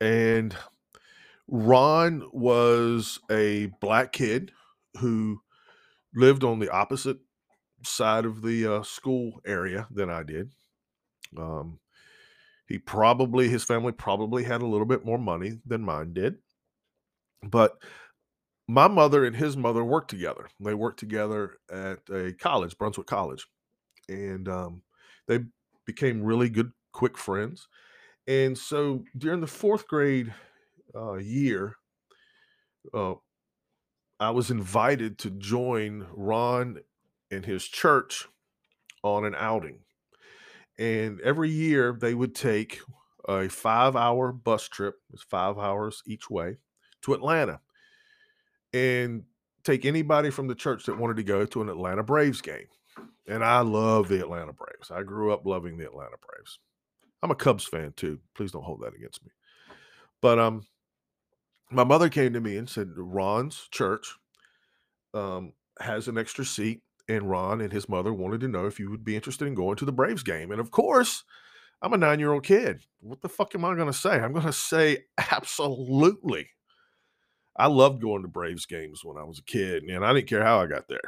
and 0.01 0.57
Ron 1.47 2.29
was 2.33 3.21
a 3.31 3.67
black 3.81 4.13
kid 4.13 4.53
who 4.99 5.41
lived 6.15 6.45
on 6.45 6.59
the 6.59 6.71
opposite 6.71 7.19
side 7.83 8.25
of 8.25 8.43
the 8.43 8.67
uh, 8.67 8.83
school 8.83 9.41
area 9.47 9.87
than 9.91 10.11
I 10.11 10.23
did. 10.23 10.51
Um, 11.37 11.79
he 12.67 12.79
probably, 12.79 13.49
his 13.49 13.65
family 13.65 13.93
probably 13.93 14.45
had 14.45 14.63
a 14.63 14.67
little 14.67 14.87
bit 14.87 15.05
more 15.05 15.19
money 15.19 15.61
than 15.65 15.83
mine 15.83 16.13
did. 16.13 16.37
But 17.43 17.79
my 18.67 18.89
mother 18.89 19.25
and 19.25 19.35
his 19.35 19.57
mother 19.57 19.83
worked 19.83 20.11
together. 20.11 20.49
They 20.61 20.75
worked 20.75 21.01
together 21.01 21.59
at 21.71 22.01
a 22.13 22.33
college, 22.33 22.77
Brunswick 22.77 23.07
College. 23.07 23.47
And 24.09 24.49
um, 24.49 24.83
they 25.27 25.41
became 25.87 26.23
really 26.23 26.51
good, 26.51 26.73
quick 26.93 27.17
friends. 27.17 27.69
And 28.29 28.57
so 28.59 29.05
during 29.17 29.41
the 29.41 29.47
fourth 29.47 29.89
grade 29.89 30.35
uh, 30.95 31.15
year, 31.15 31.77
uh, 32.93 33.15
I 34.21 34.31
was 34.31 34.51
invited 34.51 35.19
to 35.21 35.31
join 35.31 36.07
Ron 36.13 36.81
and 37.31 37.47
his 37.47 37.65
church 37.65 38.29
on 39.03 39.25
an 39.25 39.35
outing. 39.35 39.81
And 40.79 41.21
every 41.23 41.49
year 41.49 41.97
they 41.99 42.13
would 42.15 42.35
take 42.35 42.81
a 43.27 43.49
five 43.49 43.97
hour 43.97 44.31
bus 44.31 44.69
trip, 44.69 44.97
it's 45.13 45.23
five 45.23 45.59
hours 45.59 46.03
each 46.07 46.29
way, 46.29 46.57
to 47.03 47.15
Atlanta 47.15 47.61
and 48.75 49.23
take 49.65 49.87
anybody 49.87 50.31
from 50.31 50.49
the 50.49 50.55
church 50.55 50.85
that 50.85 50.99
wanted 50.99 51.17
to 51.17 51.23
go 51.23 51.47
to 51.47 51.63
an 51.63 51.69
Atlanta 51.71 52.03
Braves 52.03 52.43
game. 52.43 52.67
And 53.27 53.43
I 53.43 53.61
love 53.61 54.09
the 54.09 54.21
Atlanta 54.21 54.53
Braves. 54.53 54.91
I 54.91 55.03
grew 55.03 55.33
up 55.33 55.47
loving 55.47 55.79
the 55.79 55.87
Atlanta 55.87 56.17
Braves. 56.27 56.59
I'm 57.23 57.31
a 57.31 57.37
Cubs 57.37 57.65
fan 57.65 57.93
too. 57.97 58.21
Please 58.35 58.53
don't 58.53 58.65
hold 58.65 58.81
that 58.83 58.95
against 58.95 59.25
me. 59.25 59.31
But 60.21 60.39
um, 60.39 60.63
my 61.71 61.85
mother 61.85 62.09
came 62.09 62.33
to 62.33 62.41
me 62.41 62.57
and 62.57 62.69
said 62.69 62.89
Ron's 62.97 63.69
church 63.71 64.15
um, 65.15 65.53
has 65.81 66.09
an 66.09 66.19
extra 66.19 66.45
seat, 66.45 66.83
and 67.09 67.31
Ron 67.31 67.61
and 67.61 67.73
his 67.73 67.89
mother 67.89 68.13
wanted 68.13 68.41
to 68.43 68.49
know 68.49 68.67
if 68.67 68.79
you 68.79 68.91
would 68.91 69.05
be 69.05 69.17
interested 69.17 69.47
in 69.47 69.55
going 69.55 69.77
to 69.77 69.85
the 69.85 69.93
Braves 69.93 70.23
game. 70.23 70.51
And 70.51 70.61
of 70.61 70.71
course, 70.71 71.25
I'm 71.83 71.93
a 71.93 71.99
nine 71.99 72.19
year 72.19 72.33
old 72.33 72.45
kid. 72.45 72.83
What 73.01 73.21
the 73.21 73.29
fuck 73.29 73.55
am 73.55 73.65
I 73.65 73.75
going 73.75 73.87
to 73.87 73.93
say? 73.93 74.19
I'm 74.19 74.33
going 74.33 74.47
to 74.47 74.53
say 74.53 75.05
absolutely. 75.31 76.49
I 77.57 77.67
loved 77.67 78.01
going 78.01 78.23
to 78.23 78.29
Braves 78.29 78.67
games 78.67 79.05
when 79.05 79.17
I 79.17 79.25
was 79.25 79.41
a 79.41 79.45
kid, 79.45 79.83
and 79.83 80.05
I 80.05 80.13
didn't 80.13 80.29
care 80.29 80.45
how 80.45 80.61
I 80.61 80.67
got 80.67 80.87
there. 80.89 81.01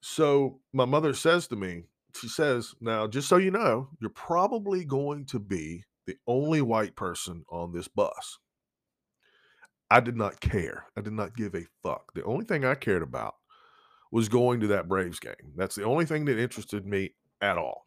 So 0.00 0.60
my 0.72 0.86
mother 0.86 1.12
says 1.12 1.46
to 1.48 1.56
me, 1.56 1.84
she 2.14 2.28
says, 2.28 2.74
Now, 2.80 3.06
just 3.06 3.28
so 3.28 3.36
you 3.36 3.50
know, 3.50 3.88
you're 4.00 4.10
probably 4.10 4.84
going 4.84 5.26
to 5.26 5.38
be 5.38 5.84
the 6.06 6.16
only 6.26 6.62
white 6.62 6.96
person 6.96 7.44
on 7.50 7.72
this 7.72 7.88
bus. 7.88 8.38
I 9.90 10.00
did 10.00 10.16
not 10.16 10.40
care. 10.40 10.86
I 10.96 11.00
did 11.00 11.12
not 11.12 11.36
give 11.36 11.54
a 11.54 11.66
fuck. 11.82 12.14
The 12.14 12.24
only 12.24 12.44
thing 12.44 12.64
I 12.64 12.74
cared 12.74 13.02
about 13.02 13.34
was 14.12 14.28
going 14.28 14.60
to 14.60 14.68
that 14.68 14.88
Braves 14.88 15.20
game. 15.20 15.54
That's 15.56 15.74
the 15.74 15.84
only 15.84 16.04
thing 16.04 16.24
that 16.26 16.38
interested 16.38 16.86
me 16.86 17.14
at 17.40 17.58
all. 17.58 17.86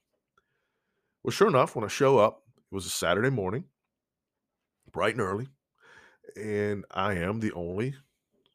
Well, 1.24 1.32
sure 1.32 1.48
enough, 1.48 1.76
when 1.76 1.86
I 1.86 1.90
show 1.90 2.18
up, 2.18 2.44
it 2.58 2.76
was 2.76 2.86
a 2.86 2.90
Saturday 2.90 3.30
morning, 3.30 3.66
bright 4.92 5.14
and 5.14 5.22
early, 5.22 5.48
and 6.36 6.86
I 6.92 7.16
am 7.16 7.40
the 7.40 7.54
only 7.54 7.96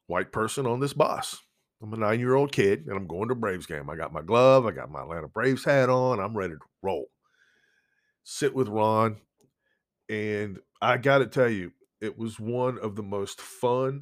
white 0.07 0.31
person 0.31 0.65
on 0.65 0.79
this 0.79 0.93
bus. 0.93 1.39
I'm 1.81 1.93
a 1.93 1.97
nine 1.97 2.19
year 2.19 2.35
old 2.35 2.51
kid 2.51 2.87
and 2.87 2.97
I'm 2.97 3.07
going 3.07 3.29
to 3.29 3.35
Braves 3.35 3.65
game. 3.65 3.89
I 3.89 3.95
got 3.95 4.13
my 4.13 4.21
glove, 4.21 4.65
I 4.65 4.71
got 4.71 4.91
my 4.91 5.01
Atlanta 5.01 5.27
Braves 5.27 5.63
hat 5.63 5.89
on, 5.89 6.19
I'm 6.19 6.35
ready 6.35 6.53
to 6.53 6.59
roll. 6.81 7.09
Sit 8.23 8.53
with 8.53 8.67
Ron, 8.67 9.17
and 10.09 10.59
I 10.81 10.97
got 10.97 11.19
to 11.19 11.27
tell 11.27 11.49
you, 11.49 11.71
it 12.01 12.17
was 12.17 12.39
one 12.39 12.77
of 12.79 12.95
the 12.95 13.03
most 13.03 13.41
fun 13.41 14.01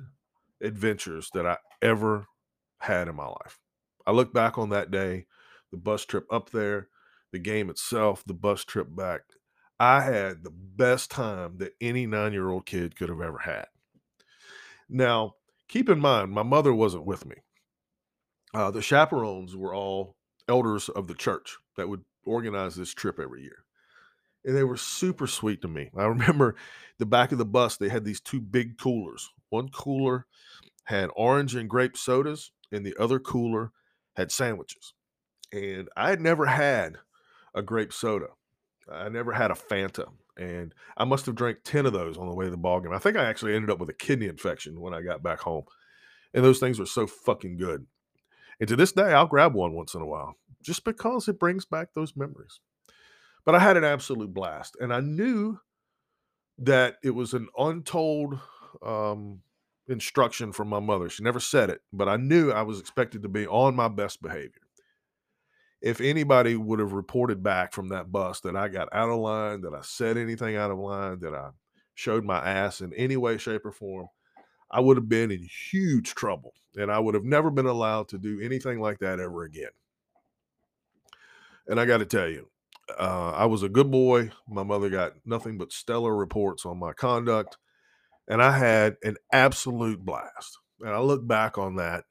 adventures 0.61 1.29
that 1.33 1.45
I 1.45 1.57
ever 1.81 2.25
had 2.79 3.07
in 3.07 3.15
my 3.15 3.27
life. 3.27 3.59
I 4.05 4.11
look 4.11 4.33
back 4.33 4.57
on 4.57 4.69
that 4.69 4.91
day, 4.91 5.25
the 5.71 5.77
bus 5.77 6.05
trip 6.05 6.25
up 6.31 6.49
there, 6.49 6.89
the 7.31 7.39
game 7.39 7.69
itself, 7.69 8.23
the 8.25 8.33
bus 8.33 8.63
trip 8.65 8.87
back. 8.89 9.21
I 9.79 10.01
had 10.01 10.43
the 10.43 10.51
best 10.51 11.11
time 11.11 11.57
that 11.57 11.73
any 11.79 12.07
nine 12.07 12.33
year 12.33 12.49
old 12.49 12.65
kid 12.65 12.95
could 12.95 13.09
have 13.09 13.21
ever 13.21 13.39
had. 13.39 13.67
Now, 14.89 15.35
keep 15.67 15.89
in 15.89 15.99
mind, 15.99 16.31
my 16.31 16.43
mother 16.43 16.73
wasn't 16.73 17.05
with 17.05 17.25
me. 17.25 17.35
Uh, 18.53 18.71
the 18.71 18.81
chaperones 18.81 19.55
were 19.55 19.75
all 19.75 20.15
elders 20.47 20.89
of 20.89 21.07
the 21.07 21.13
church 21.13 21.57
that 21.75 21.89
would 21.89 22.03
organize 22.25 22.75
this 22.75 22.93
trip 22.93 23.19
every 23.19 23.43
year. 23.43 23.63
And 24.45 24.55
they 24.55 24.63
were 24.63 24.77
super 24.77 25.27
sweet 25.27 25.61
to 25.61 25.67
me. 25.67 25.89
I 25.97 26.03
remember 26.05 26.55
the 26.99 27.05
back 27.05 27.31
of 27.31 27.37
the 27.37 27.45
bus, 27.45 27.77
they 27.77 27.89
had 27.89 28.05
these 28.05 28.21
two 28.21 28.41
big 28.41 28.77
coolers. 28.77 29.29
One 29.49 29.69
cooler 29.69 30.25
had 30.85 31.09
orange 31.15 31.55
and 31.55 31.69
grape 31.69 31.97
sodas, 31.97 32.51
and 32.71 32.85
the 32.85 32.95
other 32.97 33.19
cooler 33.19 33.71
had 34.15 34.31
sandwiches. 34.31 34.93
And 35.51 35.89
I 35.95 36.09
had 36.09 36.21
never 36.21 36.45
had 36.45 36.97
a 37.53 37.61
grape 37.61 37.93
soda. 37.93 38.27
I 38.91 39.09
never 39.09 39.33
had 39.33 39.51
a 39.51 39.55
Fanta. 39.55 40.07
And 40.37 40.73
I 40.95 41.03
must 41.03 41.25
have 41.25 41.35
drank 41.35 41.59
10 41.63 41.85
of 41.85 41.93
those 41.93 42.17
on 42.17 42.27
the 42.27 42.35
way 42.35 42.45
to 42.45 42.51
the 42.51 42.57
ball 42.57 42.79
game. 42.79 42.93
I 42.93 42.99
think 42.99 43.17
I 43.17 43.25
actually 43.25 43.55
ended 43.55 43.69
up 43.69 43.79
with 43.79 43.89
a 43.89 43.93
kidney 43.93 44.27
infection 44.27 44.79
when 44.79 44.93
I 44.93 45.01
got 45.01 45.23
back 45.23 45.39
home. 45.39 45.63
And 46.33 46.43
those 46.43 46.59
things 46.59 46.79
were 46.79 46.85
so 46.85 47.07
fucking 47.07 47.57
good. 47.57 47.85
And 48.59 48.67
to 48.69 48.75
this 48.75 48.91
day, 48.91 49.13
I'll 49.13 49.27
grab 49.27 49.53
one 49.53 49.73
once 49.73 49.93
in 49.93 50.01
a 50.01 50.05
while 50.05 50.35
just 50.61 50.83
because 50.83 51.27
it 51.27 51.39
brings 51.39 51.65
back 51.65 51.89
those 51.93 52.15
memories. 52.15 52.59
But 53.45 53.55
I 53.55 53.59
had 53.59 53.77
an 53.77 53.83
absolute 53.83 54.33
blast. 54.33 54.75
And 54.79 54.93
I 54.93 54.99
knew 54.99 55.59
that 56.57 56.97
it 57.03 57.11
was 57.11 57.33
an 57.33 57.47
untold 57.57 58.39
um, 58.85 59.41
instruction 59.87 60.51
from 60.51 60.67
my 60.67 60.79
mother. 60.79 61.09
She 61.09 61.23
never 61.23 61.39
said 61.39 61.69
it, 61.69 61.81
but 61.93 62.09
I 62.09 62.17
knew 62.17 62.51
I 62.51 62.63
was 62.63 62.79
expected 62.79 63.23
to 63.23 63.29
be 63.29 63.47
on 63.47 63.75
my 63.75 63.87
best 63.87 64.21
behavior. 64.21 64.61
If 65.81 66.01
anybody 66.01 66.55
would 66.55 66.79
have 66.79 66.93
reported 66.93 67.43
back 67.43 67.71
from 67.71 67.89
that 67.89 68.11
bus 68.11 68.41
that 68.41 68.55
I 68.55 68.67
got 68.67 68.89
out 68.91 69.09
of 69.09 69.19
line, 69.19 69.61
that 69.61 69.75
I 69.75 69.81
said 69.81 70.17
anything 70.17 70.55
out 70.55 70.71
of 70.71 70.79
line, 70.79 71.19
that 71.19 71.35
I 71.35 71.49
showed 71.93 72.25
my 72.25 72.39
ass 72.39 72.81
in 72.81 72.93
any 72.93 73.15
way, 73.15 73.37
shape, 73.37 73.65
or 73.65 73.71
form, 73.71 74.07
I 74.69 74.79
would 74.79 74.97
have 74.97 75.09
been 75.09 75.31
in 75.31 75.47
huge 75.71 76.13
trouble 76.13 76.53
and 76.77 76.91
I 76.91 76.99
would 76.99 77.15
have 77.15 77.23
never 77.25 77.49
been 77.49 77.65
allowed 77.65 78.09
to 78.09 78.17
do 78.17 78.39
anything 78.39 78.79
like 78.79 78.99
that 78.99 79.19
ever 79.19 79.43
again. 79.43 79.71
And 81.67 81.79
I 81.79 81.85
got 81.85 81.97
to 81.97 82.05
tell 82.05 82.29
you, 82.29 82.49
uh, 82.97 83.31
I 83.35 83.45
was 83.45 83.63
a 83.63 83.69
good 83.69 83.91
boy. 83.91 84.31
My 84.47 84.63
mother 84.63 84.89
got 84.89 85.13
nothing 85.25 85.57
but 85.57 85.73
stellar 85.73 86.15
reports 86.15 86.65
on 86.65 86.79
my 86.79 86.93
conduct, 86.93 87.57
and 88.27 88.41
I 88.41 88.57
had 88.57 88.95
an 89.03 89.17
absolute 89.33 90.05
blast. 90.05 90.59
And 90.79 90.91
I 90.91 90.99
look 90.99 91.27
back 91.27 91.57
on 91.57 91.75
that, 91.75 92.05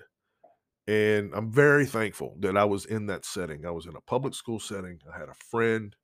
and 0.87 1.33
I'm 1.33 1.51
very 1.53 1.87
thankful 1.87 2.37
that 2.41 2.57
I 2.57 2.65
was 2.65 2.85
in 2.85 3.07
that 3.07 3.25
setting. 3.25 3.65
I 3.65 3.71
was 3.71 3.87
in 3.87 3.97
a 3.97 4.01
public 4.01 4.35
school 4.35 4.59
setting. 4.59 4.99
I 5.13 5.19
had 5.19 5.29
a 5.29 5.35
friend. 5.35 5.95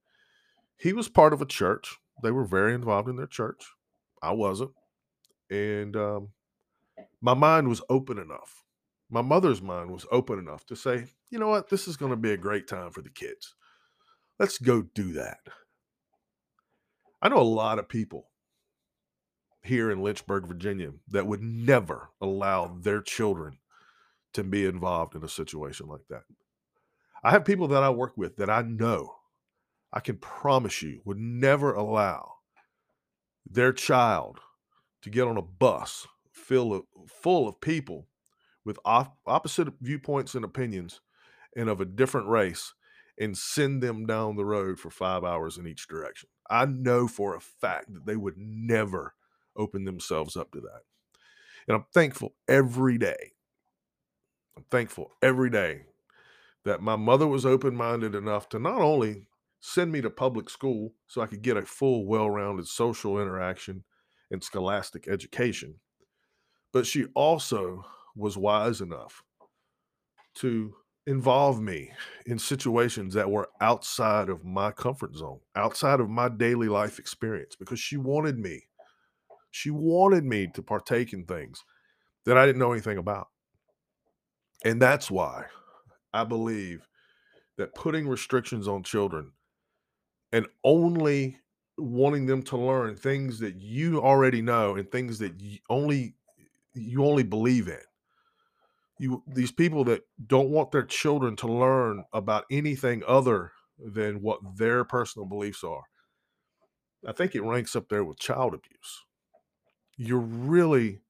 He 0.78 0.92
was 0.92 1.08
part 1.08 1.32
of 1.32 1.42
a 1.42 1.46
church. 1.46 1.98
They 2.22 2.30
were 2.30 2.44
very 2.44 2.72
involved 2.74 3.08
in 3.08 3.16
their 3.16 3.26
church. 3.26 3.66
I 4.22 4.32
wasn't. 4.32 4.70
And 5.50 5.96
um, 5.96 6.28
my 7.22 7.34
mind 7.34 7.68
was 7.68 7.80
open 7.88 8.18
enough. 8.18 8.64
My 9.08 9.22
mother's 9.22 9.62
mind 9.62 9.90
was 9.90 10.06
open 10.10 10.38
enough 10.38 10.66
to 10.66 10.76
say, 10.76 11.06
you 11.30 11.38
know 11.38 11.48
what, 11.48 11.70
this 11.70 11.86
is 11.86 11.96
going 11.96 12.10
to 12.10 12.16
be 12.16 12.32
a 12.32 12.36
great 12.36 12.66
time 12.66 12.90
for 12.90 13.00
the 13.00 13.10
kids. 13.10 13.54
Let's 14.38 14.58
go 14.58 14.82
do 14.82 15.12
that. 15.12 15.38
I 17.22 17.28
know 17.28 17.38
a 17.38 17.42
lot 17.42 17.78
of 17.78 17.88
people 17.88 18.26
here 19.62 19.90
in 19.90 20.02
Lynchburg, 20.02 20.48
Virginia, 20.48 20.90
that 21.08 21.26
would 21.26 21.42
never 21.42 22.10
allow 22.20 22.66
their 22.66 23.00
children 23.00 23.58
to 24.32 24.42
be 24.42 24.66
involved 24.66 25.14
in 25.14 25.22
a 25.22 25.28
situation 25.28 25.86
like 25.86 26.08
that. 26.10 26.24
I 27.22 27.30
have 27.30 27.44
people 27.44 27.68
that 27.68 27.84
I 27.84 27.90
work 27.90 28.16
with 28.16 28.36
that 28.36 28.50
I 28.50 28.62
know, 28.62 29.14
I 29.92 30.00
can 30.00 30.16
promise 30.16 30.82
you, 30.82 31.02
would 31.04 31.18
never 31.18 31.72
allow 31.72 32.32
their 33.48 33.72
child 33.72 34.40
to 35.02 35.10
get 35.10 35.28
on 35.28 35.36
a 35.36 35.42
bus 35.42 36.08
full 36.42 36.74
of, 36.74 36.82
full 37.08 37.48
of 37.48 37.60
people 37.60 38.08
with 38.64 38.78
op- 38.84 39.18
opposite 39.26 39.68
viewpoints 39.80 40.34
and 40.34 40.44
opinions 40.44 41.00
and 41.56 41.68
of 41.68 41.80
a 41.80 41.86
different 41.86 42.28
race 42.28 42.74
and 43.18 43.36
send 43.36 43.82
them 43.82 44.06
down 44.06 44.36
the 44.36 44.44
road 44.44 44.78
for 44.78 44.90
five 44.90 45.24
hours 45.24 45.58
in 45.58 45.66
each 45.66 45.88
direction. 45.88 46.28
I 46.50 46.66
know 46.66 47.06
for 47.06 47.36
a 47.36 47.40
fact 47.40 47.92
that 47.92 48.06
they 48.06 48.16
would 48.16 48.36
never 48.36 49.14
open 49.56 49.84
themselves 49.84 50.36
up 50.36 50.50
to 50.52 50.60
that. 50.60 50.82
And 51.68 51.76
I'm 51.76 51.86
thankful 51.92 52.34
every 52.48 52.98
day. 52.98 53.32
I'm 54.56 54.64
thankful 54.70 55.12
every 55.22 55.50
day 55.50 55.86
that 56.64 56.82
my 56.82 56.96
mother 56.96 57.26
was 57.26 57.46
open 57.46 57.74
minded 57.74 58.14
enough 58.14 58.48
to 58.50 58.58
not 58.58 58.80
only 58.80 59.26
send 59.60 59.92
me 59.92 60.00
to 60.00 60.10
public 60.10 60.50
school 60.50 60.94
so 61.06 61.20
I 61.20 61.26
could 61.26 61.42
get 61.42 61.56
a 61.56 61.62
full, 61.62 62.06
well 62.06 62.28
rounded 62.28 62.66
social 62.66 63.20
interaction 63.20 63.84
and 64.30 64.42
scholastic 64.42 65.06
education, 65.08 65.76
but 66.72 66.86
she 66.86 67.06
also 67.14 67.84
was 68.16 68.36
wise 68.36 68.80
enough 68.80 69.22
to 70.34 70.74
involve 71.06 71.60
me 71.60 71.90
in 72.26 72.38
situations 72.38 73.14
that 73.14 73.30
were 73.30 73.48
outside 73.60 74.28
of 74.28 74.44
my 74.44 74.70
comfort 74.70 75.14
zone, 75.16 75.40
outside 75.56 76.00
of 76.00 76.08
my 76.08 76.28
daily 76.28 76.68
life 76.68 76.98
experience, 76.98 77.56
because 77.56 77.80
she 77.80 77.96
wanted 77.96 78.38
me. 78.38 78.62
She 79.50 79.70
wanted 79.70 80.24
me 80.24 80.46
to 80.54 80.62
partake 80.62 81.12
in 81.12 81.24
things 81.24 81.64
that 82.24 82.38
I 82.38 82.46
didn't 82.46 82.60
know 82.60 82.72
anything 82.72 82.98
about. 82.98 83.28
And 84.64 84.80
that's 84.80 85.10
why 85.10 85.46
I 86.14 86.24
believe 86.24 86.88
that 87.58 87.74
putting 87.74 88.08
restrictions 88.08 88.68
on 88.68 88.82
children 88.82 89.32
and 90.32 90.46
only 90.64 91.38
wanting 91.76 92.26
them 92.26 92.42
to 92.44 92.56
learn 92.56 92.96
things 92.96 93.40
that 93.40 93.56
you 93.56 94.00
already 94.00 94.40
know 94.40 94.76
and 94.76 94.90
things 94.90 95.18
that 95.18 95.40
you 95.40 95.58
only 95.68 96.14
you 96.74 97.04
only 97.04 97.22
believe 97.22 97.68
in. 97.68 97.80
You 98.98 99.22
these 99.26 99.52
people 99.52 99.84
that 99.84 100.02
don't 100.26 100.50
want 100.50 100.70
their 100.70 100.84
children 100.84 101.36
to 101.36 101.46
learn 101.46 102.04
about 102.12 102.44
anything 102.50 103.02
other 103.06 103.52
than 103.78 104.22
what 104.22 104.40
their 104.56 104.84
personal 104.84 105.26
beliefs 105.26 105.64
are 105.64 105.82
i 107.06 107.12
think 107.12 107.34
it 107.34 107.42
ranks 107.42 107.74
up 107.74 107.88
there 107.88 108.04
with 108.04 108.18
child 108.18 108.54
abuse. 108.54 109.04
You're 109.96 110.18
really 110.18 111.00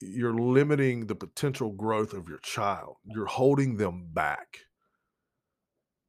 you're 0.00 0.34
limiting 0.34 1.06
the 1.06 1.14
potential 1.14 1.70
growth 1.70 2.12
of 2.12 2.28
your 2.28 2.38
child. 2.38 2.96
You're 3.04 3.26
holding 3.26 3.76
them 3.76 4.08
back. 4.12 4.58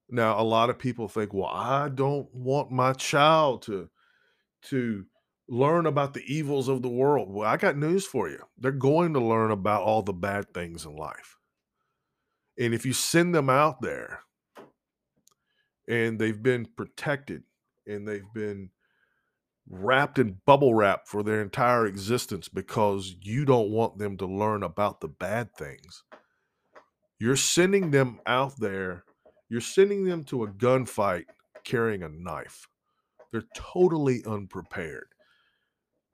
Now 0.10 0.40
a 0.40 0.44
lot 0.44 0.70
of 0.72 0.80
people 0.80 1.08
think 1.08 1.34
well 1.34 1.52
i 1.54 1.90
don't 1.90 2.34
want 2.34 2.72
my 2.72 2.94
child 2.94 3.62
to 3.64 3.90
to 4.64 5.06
learn 5.50 5.88
about 5.88 6.14
the 6.14 6.24
evils 6.32 6.68
of 6.68 6.84
the 6.84 6.90
world. 6.90 7.30
Well, 7.30 7.50
I 7.50 7.58
got 7.58 7.76
news 7.76 8.06
for 8.06 8.30
you. 8.30 8.40
They're 8.58 8.72
going 8.72 9.14
to 9.14 9.20
learn 9.20 9.52
about 9.52 9.82
all 9.82 10.04
the 10.04 10.14
bad 10.14 10.54
things 10.54 10.86
in 10.86 10.96
life. 10.96 11.38
And 12.58 12.74
if 12.74 12.86
you 12.86 12.94
send 12.94 13.34
them 13.34 13.50
out 13.50 13.82
there 13.82 14.22
and 15.88 16.20
they've 16.20 16.42
been 16.42 16.68
protected 16.78 17.44
and 17.88 18.08
they've 18.08 18.32
been 18.34 18.70
wrapped 19.68 20.20
in 20.20 20.40
bubble 20.46 20.74
wrap 20.74 21.08
for 21.08 21.24
their 21.24 21.42
entire 21.42 21.88
existence 21.88 22.48
because 22.48 23.16
you 23.22 23.46
don't 23.46 23.72
want 23.72 23.98
them 23.98 24.18
to 24.18 24.26
learn 24.28 24.62
about 24.62 25.02
the 25.02 25.08
bad 25.08 25.56
things, 25.56 26.04
you're 27.20 27.36
sending 27.36 27.92
them 27.92 28.20
out 28.26 28.60
there, 28.60 29.04
you're 29.50 29.62
sending 29.62 30.06
them 30.06 30.24
to 30.24 30.44
a 30.44 30.48
gunfight 30.48 31.26
carrying 31.64 32.04
a 32.04 32.10
knife. 32.10 32.68
They're 33.32 33.44
totally 33.56 34.24
unprepared 34.26 35.08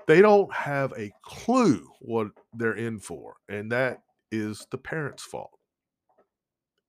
they 0.08 0.22
don't 0.22 0.54
have 0.54 0.94
a 0.98 1.12
clue 1.24 1.88
what 2.00 2.28
they're 2.54 2.76
in 2.76 3.00
for. 3.00 3.36
And 3.50 3.72
that 3.72 4.02
is 4.32 4.68
the 4.72 4.78
parents' 4.78 5.24
fault. 5.24 5.58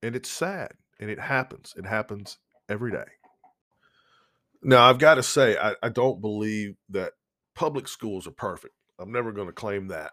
And 0.02 0.14
it's 0.14 0.30
sad. 0.30 0.72
And 1.00 1.10
it 1.10 1.20
happens. 1.20 1.74
It 1.76 1.86
happens 1.86 2.38
every 2.68 2.90
day. 2.90 3.04
Now, 4.62 4.88
I've 4.88 4.98
got 4.98 5.14
to 5.14 5.22
say, 5.22 5.56
I, 5.56 5.74
I 5.82 5.88
don't 5.90 6.20
believe 6.20 6.76
that 6.90 7.12
public 7.54 7.88
schools 7.88 8.26
are 8.26 8.32
perfect. 8.32 8.74
I'm 8.98 9.12
never 9.12 9.32
going 9.32 9.46
to 9.46 9.52
claim 9.52 9.88
that. 9.88 10.12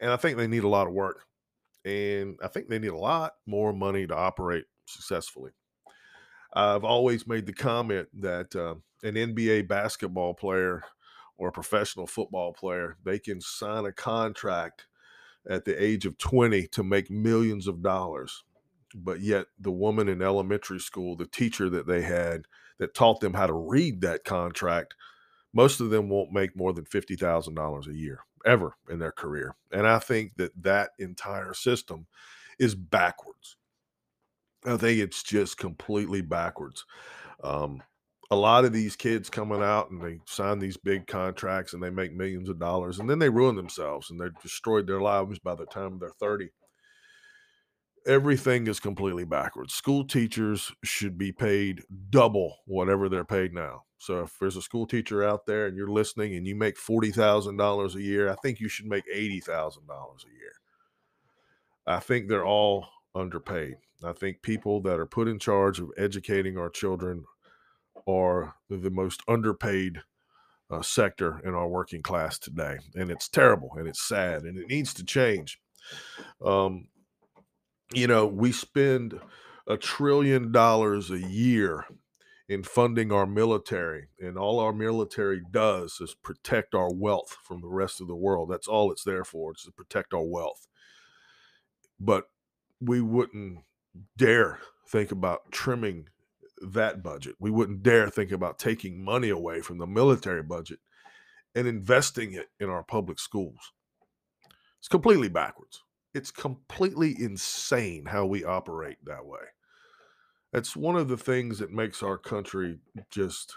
And 0.00 0.10
I 0.10 0.16
think 0.16 0.36
they 0.36 0.46
need 0.46 0.64
a 0.64 0.68
lot 0.68 0.86
of 0.86 0.92
work. 0.92 1.24
And 1.84 2.38
I 2.42 2.48
think 2.48 2.68
they 2.68 2.78
need 2.78 2.88
a 2.88 2.96
lot 2.96 3.34
more 3.46 3.72
money 3.72 4.06
to 4.06 4.16
operate 4.16 4.64
successfully. 4.86 5.50
I've 6.54 6.84
always 6.84 7.26
made 7.26 7.46
the 7.46 7.52
comment 7.52 8.08
that 8.20 8.54
uh, 8.54 8.76
an 9.02 9.14
NBA 9.14 9.68
basketball 9.68 10.34
player 10.34 10.84
or 11.36 11.48
a 11.48 11.52
professional 11.52 12.06
football 12.06 12.52
player, 12.52 12.96
they 13.04 13.18
can 13.18 13.40
sign 13.40 13.84
a 13.84 13.92
contract 13.92 14.86
at 15.48 15.64
the 15.64 15.82
age 15.82 16.06
of 16.06 16.18
20 16.18 16.66
to 16.68 16.82
make 16.82 17.10
millions 17.10 17.66
of 17.66 17.82
dollars. 17.82 18.44
But 18.94 19.20
yet, 19.20 19.46
the 19.58 19.72
woman 19.72 20.08
in 20.08 20.22
elementary 20.22 20.78
school, 20.78 21.16
the 21.16 21.26
teacher 21.26 21.68
that 21.70 21.86
they 21.86 22.02
had 22.02 22.44
that 22.78 22.94
taught 22.94 23.20
them 23.20 23.34
how 23.34 23.46
to 23.46 23.52
read 23.52 24.00
that 24.00 24.24
contract, 24.24 24.94
most 25.52 25.80
of 25.80 25.90
them 25.90 26.08
won't 26.08 26.32
make 26.32 26.56
more 26.56 26.72
than 26.72 26.84
$50,000 26.84 27.86
a 27.86 27.94
year 27.94 28.20
ever 28.44 28.76
in 28.88 28.98
their 28.98 29.12
career. 29.12 29.56
And 29.72 29.86
I 29.86 29.98
think 29.98 30.36
that 30.36 30.52
that 30.62 30.90
entire 30.98 31.54
system 31.54 32.06
is 32.58 32.74
backwards. 32.74 33.56
I 34.64 34.76
think 34.76 35.00
it's 35.00 35.22
just 35.22 35.58
completely 35.58 36.22
backwards. 36.22 36.84
Um, 37.42 37.82
a 38.34 38.36
lot 38.36 38.64
of 38.64 38.72
these 38.72 38.96
kids 38.96 39.30
coming 39.30 39.62
out 39.62 39.90
and 39.90 40.02
they 40.02 40.18
sign 40.26 40.58
these 40.58 40.76
big 40.76 41.06
contracts 41.06 41.72
and 41.72 41.82
they 41.82 41.90
make 41.90 42.12
millions 42.12 42.48
of 42.48 42.58
dollars 42.58 42.98
and 42.98 43.08
then 43.08 43.18
they 43.18 43.28
ruin 43.28 43.54
themselves 43.54 44.10
and 44.10 44.20
they're 44.20 44.32
destroyed 44.42 44.86
their 44.86 45.00
lives 45.00 45.38
by 45.38 45.54
the 45.54 45.66
time 45.66 45.98
they're 45.98 46.10
30 46.20 46.50
everything 48.06 48.66
is 48.66 48.80
completely 48.80 49.24
backwards. 49.24 49.74
School 49.74 50.04
teachers 50.04 50.72
should 50.82 51.16
be 51.16 51.32
paid 51.32 51.82
double 52.10 52.58
whatever 52.66 53.08
they're 53.08 53.24
paid 53.24 53.52
now. 53.52 53.84
So 53.98 54.20
if 54.20 54.38
there's 54.38 54.56
a 54.56 54.62
school 54.62 54.86
teacher 54.86 55.24
out 55.24 55.46
there 55.46 55.66
and 55.66 55.76
you're 55.76 55.88
listening 55.88 56.34
and 56.34 56.46
you 56.46 56.54
make 56.54 56.76
$40,000 56.76 57.94
a 57.94 58.02
year 58.02 58.28
i 58.28 58.34
think 58.36 58.60
you 58.60 58.68
should 58.68 58.86
make 58.86 59.04
$80,000 59.10 59.78
a 59.78 60.38
year. 60.38 60.52
I 61.86 62.00
think 62.00 62.28
they're 62.28 62.46
all 62.46 62.86
underpaid. 63.14 63.76
I 64.02 64.12
think 64.12 64.42
people 64.42 64.82
that 64.82 65.00
are 65.00 65.06
put 65.06 65.28
in 65.28 65.38
charge 65.38 65.80
of 65.80 65.90
educating 65.96 66.58
our 66.58 66.68
children 66.68 67.24
are 68.06 68.54
the 68.68 68.90
most 68.90 69.22
underpaid 69.28 70.02
uh, 70.70 70.82
sector 70.82 71.40
in 71.44 71.54
our 71.54 71.68
working 71.68 72.02
class 72.02 72.38
today. 72.38 72.78
And 72.94 73.10
it's 73.10 73.28
terrible 73.28 73.70
and 73.76 73.86
it's 73.86 74.06
sad 74.06 74.42
and 74.42 74.58
it 74.58 74.68
needs 74.68 74.94
to 74.94 75.04
change. 75.04 75.58
Um, 76.44 76.88
you 77.92 78.06
know, 78.06 78.26
we 78.26 78.52
spend 78.52 79.20
a 79.66 79.76
trillion 79.76 80.52
dollars 80.52 81.10
a 81.10 81.18
year 81.18 81.86
in 82.46 82.62
funding 82.62 83.10
our 83.10 83.26
military, 83.26 84.08
and 84.20 84.36
all 84.36 84.60
our 84.60 84.72
military 84.72 85.40
does 85.50 85.98
is 86.00 86.14
protect 86.14 86.74
our 86.74 86.92
wealth 86.92 87.38
from 87.42 87.62
the 87.62 87.68
rest 87.68 88.00
of 88.02 88.06
the 88.06 88.14
world. 88.14 88.50
That's 88.50 88.68
all 88.68 88.92
it's 88.92 89.04
there 89.04 89.24
for, 89.24 89.52
it's 89.52 89.64
to 89.64 89.72
protect 89.72 90.12
our 90.12 90.24
wealth. 90.24 90.66
But 91.98 92.24
we 92.80 93.00
wouldn't 93.00 93.60
dare 94.18 94.58
think 94.86 95.10
about 95.10 95.52
trimming 95.52 96.08
that 96.72 97.02
budget. 97.02 97.36
We 97.38 97.50
wouldn't 97.50 97.82
dare 97.82 98.08
think 98.08 98.32
about 98.32 98.58
taking 98.58 99.04
money 99.04 99.28
away 99.28 99.60
from 99.60 99.78
the 99.78 99.86
military 99.86 100.42
budget 100.42 100.78
and 101.54 101.68
investing 101.68 102.32
it 102.32 102.48
in 102.58 102.68
our 102.68 102.82
public 102.82 103.18
schools. 103.18 103.72
It's 104.78 104.88
completely 104.88 105.28
backwards. 105.28 105.82
It's 106.14 106.30
completely 106.30 107.16
insane 107.18 108.06
how 108.06 108.26
we 108.26 108.44
operate 108.44 108.98
that 109.04 109.26
way. 109.26 109.40
That's 110.52 110.76
one 110.76 110.96
of 110.96 111.08
the 111.08 111.16
things 111.16 111.58
that 111.58 111.72
makes 111.72 112.02
our 112.02 112.18
country 112.18 112.78
just 113.10 113.56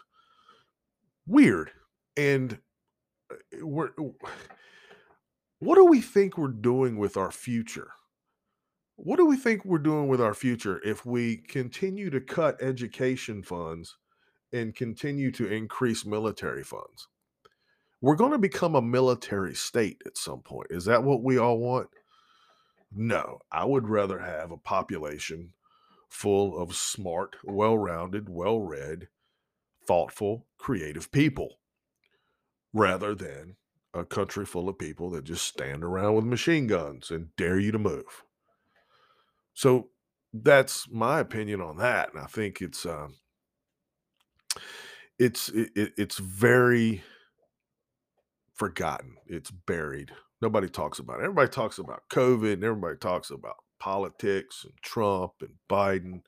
weird. 1.28 1.72
And 2.16 2.60
uh, 3.32 3.36
we're, 3.62 3.90
what 5.60 5.76
do 5.76 5.86
we 5.86 6.02
think 6.02 6.38
we're 6.38 6.48
doing 6.48 6.98
with 6.98 7.18
our 7.18 7.32
future? 7.32 7.92
What 9.00 9.18
do 9.18 9.28
we 9.28 9.38
think 9.38 9.64
we're 9.64 9.78
doing 9.78 10.08
with 10.08 10.20
our 10.20 10.34
future 10.34 10.82
if 10.84 11.06
we 11.06 11.38
continue 11.38 12.10
to 12.10 12.20
cut 12.20 12.60
education 12.60 13.44
funds 13.44 13.96
and 14.52 14.76
continue 14.76 15.32
to 15.34 15.48
increase 15.48 16.04
military 16.04 16.64
funds? 16.64 17.08
We're 18.02 18.16
going 18.16 18.32
to 18.32 18.40
become 18.40 18.74
a 18.74 18.82
military 18.82 19.54
state 19.54 20.02
at 20.08 20.18
some 20.18 20.42
point. 20.42 20.72
Is 20.72 20.86
that 20.86 21.04
what 21.04 21.22
we 21.22 21.38
all 21.38 21.60
want? 21.60 21.90
No, 22.92 23.38
I 23.52 23.66
would 23.66 23.88
rather 23.88 24.18
have 24.18 24.50
a 24.50 24.58
population 24.58 25.54
full 26.10 26.60
of 26.60 26.76
smart, 26.76 27.36
well 27.44 27.78
rounded, 27.78 28.28
well 28.28 28.62
read, 28.62 29.10
thoughtful, 29.86 30.48
creative 30.58 31.12
people 31.12 31.60
rather 32.74 33.14
than 33.14 33.58
a 33.94 34.04
country 34.04 34.46
full 34.46 34.68
of 34.68 34.80
people 34.80 35.12
that 35.12 35.24
just 35.24 35.46
stand 35.46 35.84
around 35.84 36.16
with 36.16 36.26
machine 36.26 36.66
guns 36.66 37.12
and 37.12 37.36
dare 37.36 37.60
you 37.60 37.72
to 37.72 37.80
move. 37.80 38.24
So 39.58 39.90
that's 40.32 40.88
my 40.92 41.20
opinion 41.20 41.62
on 41.62 41.78
that, 41.78 42.14
and 42.14 42.22
I 42.22 42.28
think 42.28 42.62
it's 42.62 42.86
um, 42.86 43.16
it's 45.18 45.50
it, 45.50 45.72
it, 45.76 45.94
it's 45.98 46.20
very 46.20 47.02
forgotten. 48.54 49.16
It's 49.26 49.50
buried. 49.50 50.12
Nobody 50.44 50.70
talks 50.70 51.00
about 51.00 51.22
it. 51.22 51.24
Everybody 51.24 51.50
talks 51.50 51.80
about 51.80 52.04
COVID 52.12 52.54
and 52.54 52.64
everybody 52.64 52.98
talks 52.98 53.32
about 53.32 53.56
politics 53.80 54.64
and 54.64 54.74
Trump 54.84 55.32
and 55.42 55.56
Biden. 55.68 56.22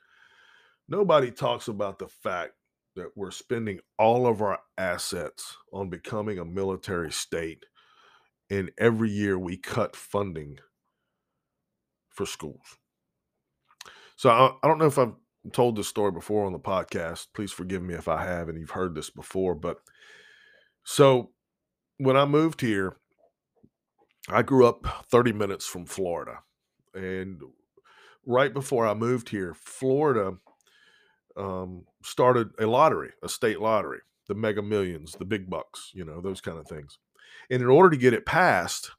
Nobody 0.88 1.30
talks 1.30 1.68
about 1.68 2.00
the 2.00 2.08
fact 2.08 2.54
that 2.96 3.12
we're 3.16 3.30
spending 3.30 3.80
all 4.00 4.26
of 4.26 4.42
our 4.42 4.58
assets 4.76 5.56
on 5.72 5.92
becoming 5.92 6.40
a 6.40 6.46
military 6.46 7.12
state. 7.12 7.64
And 8.50 8.72
every 8.80 9.12
year 9.12 9.38
we 9.38 9.56
cut 9.56 9.96
funding 9.96 10.58
for 12.10 12.26
schools. 12.26 12.80
So 14.20 14.30
I, 14.30 14.52
I 14.62 14.68
don't 14.68 14.80
know 14.80 14.86
if 14.86 15.00
I've 15.00 15.14
told 15.54 15.78
this 15.78 15.88
story 15.88 16.12
before 16.12 16.46
on 16.46 16.52
the 16.52 16.60
podcast. 16.60 17.28
Please 17.34 17.54
forgive 17.54 17.82
me 17.82 17.94
if 17.94 18.10
I 18.10 18.22
have 18.26 18.50
and 18.50 18.60
you've 18.60 18.72
heard 18.72 18.94
this 18.94 19.10
before. 19.10 19.56
But 19.56 19.78
so 20.84 21.30
when 22.00 22.18
I 22.18 22.26
moved 22.26 22.60
here, 22.60 22.98
I 24.28 24.42
grew 24.42 24.68
up 24.68 25.06
30 25.10 25.32
minutes 25.32 25.66
from 25.66 25.86
Florida. 25.86 26.40
And 26.94 27.42
right 28.26 28.54
before 28.54 28.86
I 28.86 28.94
moved 28.94 29.30
here, 29.30 29.54
Florida 29.54 30.34
um, 31.38 31.86
started 32.04 32.50
a 32.60 32.66
lottery, 32.66 33.12
a 33.24 33.30
state 33.30 33.62
lottery, 33.62 34.00
the 34.28 34.36
mega 34.36 34.62
millions, 34.62 35.14
the 35.14 35.24
big 35.24 35.50
bucks, 35.50 35.92
you 35.94 36.04
know, 36.04 36.20
those 36.20 36.42
kind 36.42 36.58
of 36.58 36.68
things. 36.68 36.98
And 37.50 37.62
in 37.62 37.70
order 37.70 37.92
to 37.92 37.98
get 37.98 38.14
it 38.14 38.26
passed, 38.26 38.92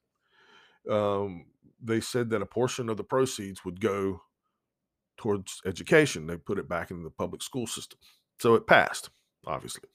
um, 0.88 1.44
they 1.78 2.00
said 2.00 2.30
that 2.30 2.40
a 2.40 2.46
portion 2.46 2.88
of 2.88 2.96
the 2.96 3.04
proceeds 3.04 3.66
would 3.66 3.83
go 3.83 4.22
towards 5.20 5.61
education. 5.66 6.26
They 6.26 6.38
put 6.38 6.59
it 6.59 6.66
back 6.66 6.90
into 6.90 7.04
the 7.04 7.11
public 7.11 7.42
school 7.42 7.66
system. 7.66 7.98
So 8.38 8.54
it 8.54 8.66
passed, 8.66 9.11
obviously. 9.46 9.90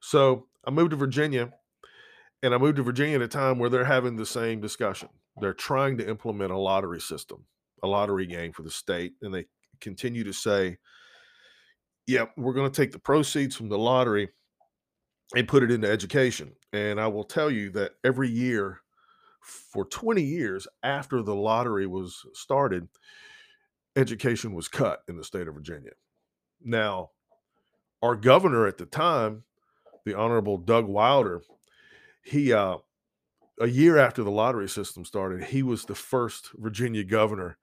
So 0.00 0.48
I 0.66 0.70
moved 0.70 0.90
to 0.90 0.96
Virginia, 0.96 1.52
and 2.42 2.52
I 2.52 2.58
moved 2.58 2.76
to 2.76 2.82
Virginia 2.82 3.14
at 3.14 3.22
a 3.22 3.28
time 3.28 3.60
where 3.60 3.70
they're 3.70 3.84
having 3.84 4.16
the 4.16 4.26
same 4.26 4.60
discussion. 4.60 5.08
They're 5.40 5.54
trying 5.54 5.98
to 5.98 6.08
implement 6.08 6.50
a 6.50 6.58
lottery 6.58 7.00
system, 7.00 7.46
a 7.84 7.86
lottery 7.86 8.26
game 8.26 8.52
for 8.52 8.62
the 8.62 8.72
state, 8.72 9.12
and 9.22 9.32
they 9.32 9.46
continue 9.80 10.24
to 10.24 10.32
say, 10.32 10.78
"Yep, 12.08 12.32
yeah, 12.36 12.42
we're 12.42 12.54
going 12.54 12.70
to 12.70 12.76
take 12.76 12.90
the 12.90 12.98
proceeds 12.98 13.54
from 13.54 13.68
the 13.68 13.78
lottery 13.78 14.30
and 15.36 15.46
put 15.46 15.62
it 15.62 15.70
into 15.70 15.88
education." 15.88 16.56
And 16.72 17.00
I 17.00 17.06
will 17.06 17.24
tell 17.24 17.52
you 17.52 17.70
that 17.70 17.92
every 18.02 18.28
year 18.28 18.80
for 19.40 19.84
20 19.84 20.22
years 20.22 20.66
after 20.82 21.22
the 21.22 21.36
lottery 21.36 21.86
was 21.86 22.26
started, 22.34 22.88
education 23.96 24.54
was 24.54 24.68
cut 24.68 25.02
in 25.08 25.16
the 25.16 25.24
state 25.24 25.48
of 25.48 25.54
Virginia. 25.54 25.92
Now, 26.62 27.10
our 28.02 28.16
governor 28.16 28.66
at 28.66 28.78
the 28.78 28.86
time, 28.86 29.44
the 30.04 30.14
Honorable 30.14 30.58
Doug 30.58 30.86
Wilder, 30.86 31.42
he 32.24 32.52
uh, 32.52 32.78
a 33.60 33.68
year 33.68 33.98
after 33.98 34.22
the 34.22 34.30
lottery 34.30 34.68
system 34.68 35.04
started, 35.04 35.44
he 35.44 35.62
was 35.62 35.84
the 35.84 35.94
first 35.94 36.50
Virginia 36.54 37.04
governor 37.04 37.58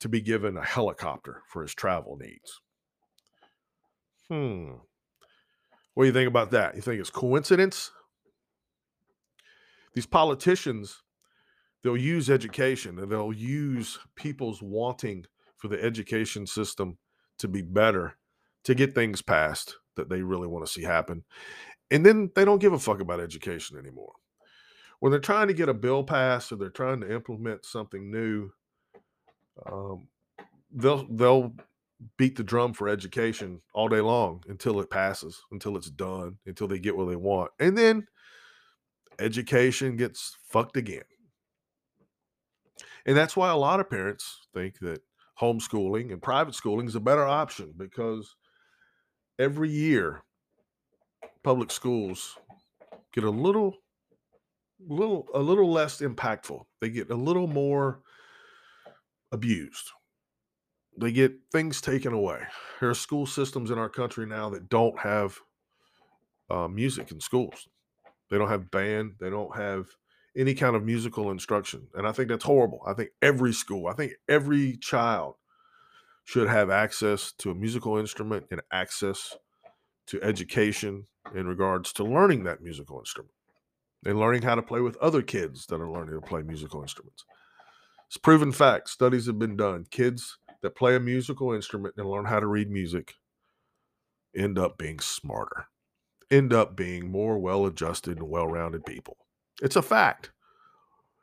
to 0.00 0.08
be 0.08 0.20
given 0.20 0.56
a 0.56 0.64
helicopter 0.64 1.42
for 1.48 1.62
his 1.62 1.74
travel 1.74 2.18
needs. 2.20 2.60
Hmm. 4.28 4.72
What 5.94 6.04
do 6.04 6.06
you 6.06 6.12
think 6.12 6.28
about 6.28 6.50
that? 6.52 6.76
You 6.76 6.82
think 6.82 7.00
it's 7.00 7.10
coincidence? 7.10 7.90
These 9.94 10.06
politicians, 10.06 11.02
they'll 11.82 11.96
use 11.96 12.30
education 12.30 12.98
and 12.98 13.10
they'll 13.10 13.32
use 13.32 13.98
people's 14.14 14.62
wanting 14.62 15.26
for 15.60 15.68
the 15.68 15.82
education 15.82 16.46
system 16.46 16.98
to 17.38 17.48
be 17.48 17.62
better 17.62 18.16
to 18.64 18.74
get 18.74 18.94
things 18.94 19.22
passed 19.22 19.76
that 19.96 20.08
they 20.08 20.22
really 20.22 20.48
want 20.48 20.64
to 20.66 20.72
see 20.72 20.82
happen. 20.82 21.22
And 21.90 22.04
then 22.04 22.30
they 22.34 22.44
don't 22.44 22.60
give 22.60 22.72
a 22.72 22.78
fuck 22.78 23.00
about 23.00 23.20
education 23.20 23.78
anymore. 23.78 24.12
When 25.00 25.10
they're 25.10 25.20
trying 25.20 25.48
to 25.48 25.54
get 25.54 25.68
a 25.68 25.74
bill 25.74 26.04
passed 26.04 26.52
or 26.52 26.56
they're 26.56 26.70
trying 26.70 27.00
to 27.00 27.12
implement 27.12 27.64
something 27.64 28.10
new, 28.10 28.50
um, 29.66 30.08
they'll 30.72 31.06
they'll 31.10 31.54
beat 32.16 32.36
the 32.36 32.44
drum 32.44 32.72
for 32.72 32.88
education 32.88 33.60
all 33.74 33.88
day 33.88 34.00
long 34.00 34.42
until 34.48 34.80
it 34.80 34.90
passes, 34.90 35.42
until 35.52 35.76
it's 35.76 35.90
done, 35.90 36.38
until 36.46 36.68
they 36.68 36.78
get 36.78 36.96
what 36.96 37.08
they 37.08 37.16
want. 37.16 37.50
And 37.58 37.76
then 37.76 38.06
education 39.18 39.96
gets 39.96 40.36
fucked 40.48 40.76
again. 40.76 41.02
And 43.06 43.16
that's 43.16 43.36
why 43.36 43.50
a 43.50 43.56
lot 43.56 43.80
of 43.80 43.90
parents 43.90 44.46
think 44.54 44.78
that 44.80 45.02
homeschooling 45.40 46.12
and 46.12 46.22
private 46.22 46.54
schooling 46.54 46.86
is 46.86 46.94
a 46.94 47.00
better 47.00 47.24
option 47.24 47.72
because 47.76 48.36
every 49.38 49.70
year 49.70 50.22
public 51.42 51.70
schools 51.70 52.36
get 53.14 53.24
a 53.24 53.30
little 53.30 53.74
little 54.88 55.26
a 55.34 55.40
little 55.40 55.70
less 55.70 56.00
impactful. 56.00 56.64
They 56.80 56.90
get 56.90 57.10
a 57.10 57.14
little 57.14 57.46
more 57.46 58.00
abused. 59.32 59.90
They 60.98 61.12
get 61.12 61.32
things 61.52 61.80
taken 61.80 62.12
away. 62.12 62.40
There 62.80 62.90
are 62.90 62.94
school 62.94 63.26
systems 63.26 63.70
in 63.70 63.78
our 63.78 63.88
country 63.88 64.26
now 64.26 64.50
that 64.50 64.68
don't 64.68 64.98
have 64.98 65.38
uh, 66.50 66.68
music 66.68 67.12
in 67.12 67.20
schools. 67.20 67.68
They 68.28 68.38
don't 68.38 68.48
have 68.48 68.70
band 68.70 69.14
they 69.18 69.30
don't 69.30 69.54
have 69.56 69.86
any 70.36 70.54
kind 70.54 70.76
of 70.76 70.84
musical 70.84 71.30
instruction. 71.30 71.88
And 71.94 72.06
I 72.06 72.12
think 72.12 72.28
that's 72.28 72.44
horrible. 72.44 72.82
I 72.86 72.94
think 72.94 73.10
every 73.20 73.52
school, 73.52 73.88
I 73.88 73.94
think 73.94 74.12
every 74.28 74.76
child 74.76 75.34
should 76.24 76.48
have 76.48 76.70
access 76.70 77.32
to 77.38 77.50
a 77.50 77.54
musical 77.54 77.96
instrument 77.96 78.46
and 78.50 78.60
access 78.72 79.36
to 80.06 80.22
education 80.22 81.06
in 81.34 81.46
regards 81.46 81.92
to 81.94 82.04
learning 82.04 82.44
that 82.44 82.62
musical 82.62 82.98
instrument 82.98 83.32
and 84.04 84.18
learning 84.18 84.42
how 84.42 84.54
to 84.54 84.62
play 84.62 84.80
with 84.80 84.96
other 84.98 85.22
kids 85.22 85.66
that 85.66 85.80
are 85.80 85.90
learning 85.90 86.14
to 86.14 86.26
play 86.26 86.42
musical 86.42 86.82
instruments. 86.82 87.24
It's 88.08 88.16
proven 88.16 88.52
fact. 88.52 88.88
Studies 88.88 89.26
have 89.26 89.38
been 89.38 89.56
done. 89.56 89.86
Kids 89.90 90.38
that 90.62 90.76
play 90.76 90.96
a 90.96 91.00
musical 91.00 91.52
instrument 91.52 91.94
and 91.96 92.08
learn 92.08 92.26
how 92.26 92.40
to 92.40 92.46
read 92.46 92.70
music 92.70 93.14
end 94.36 94.58
up 94.58 94.78
being 94.78 95.00
smarter, 95.00 95.66
end 96.30 96.52
up 96.52 96.76
being 96.76 97.10
more 97.10 97.38
well 97.38 97.66
adjusted 97.66 98.18
and 98.18 98.28
well 98.28 98.46
rounded 98.46 98.84
people. 98.84 99.16
It's 99.60 99.76
a 99.76 99.82
fact. 99.82 100.30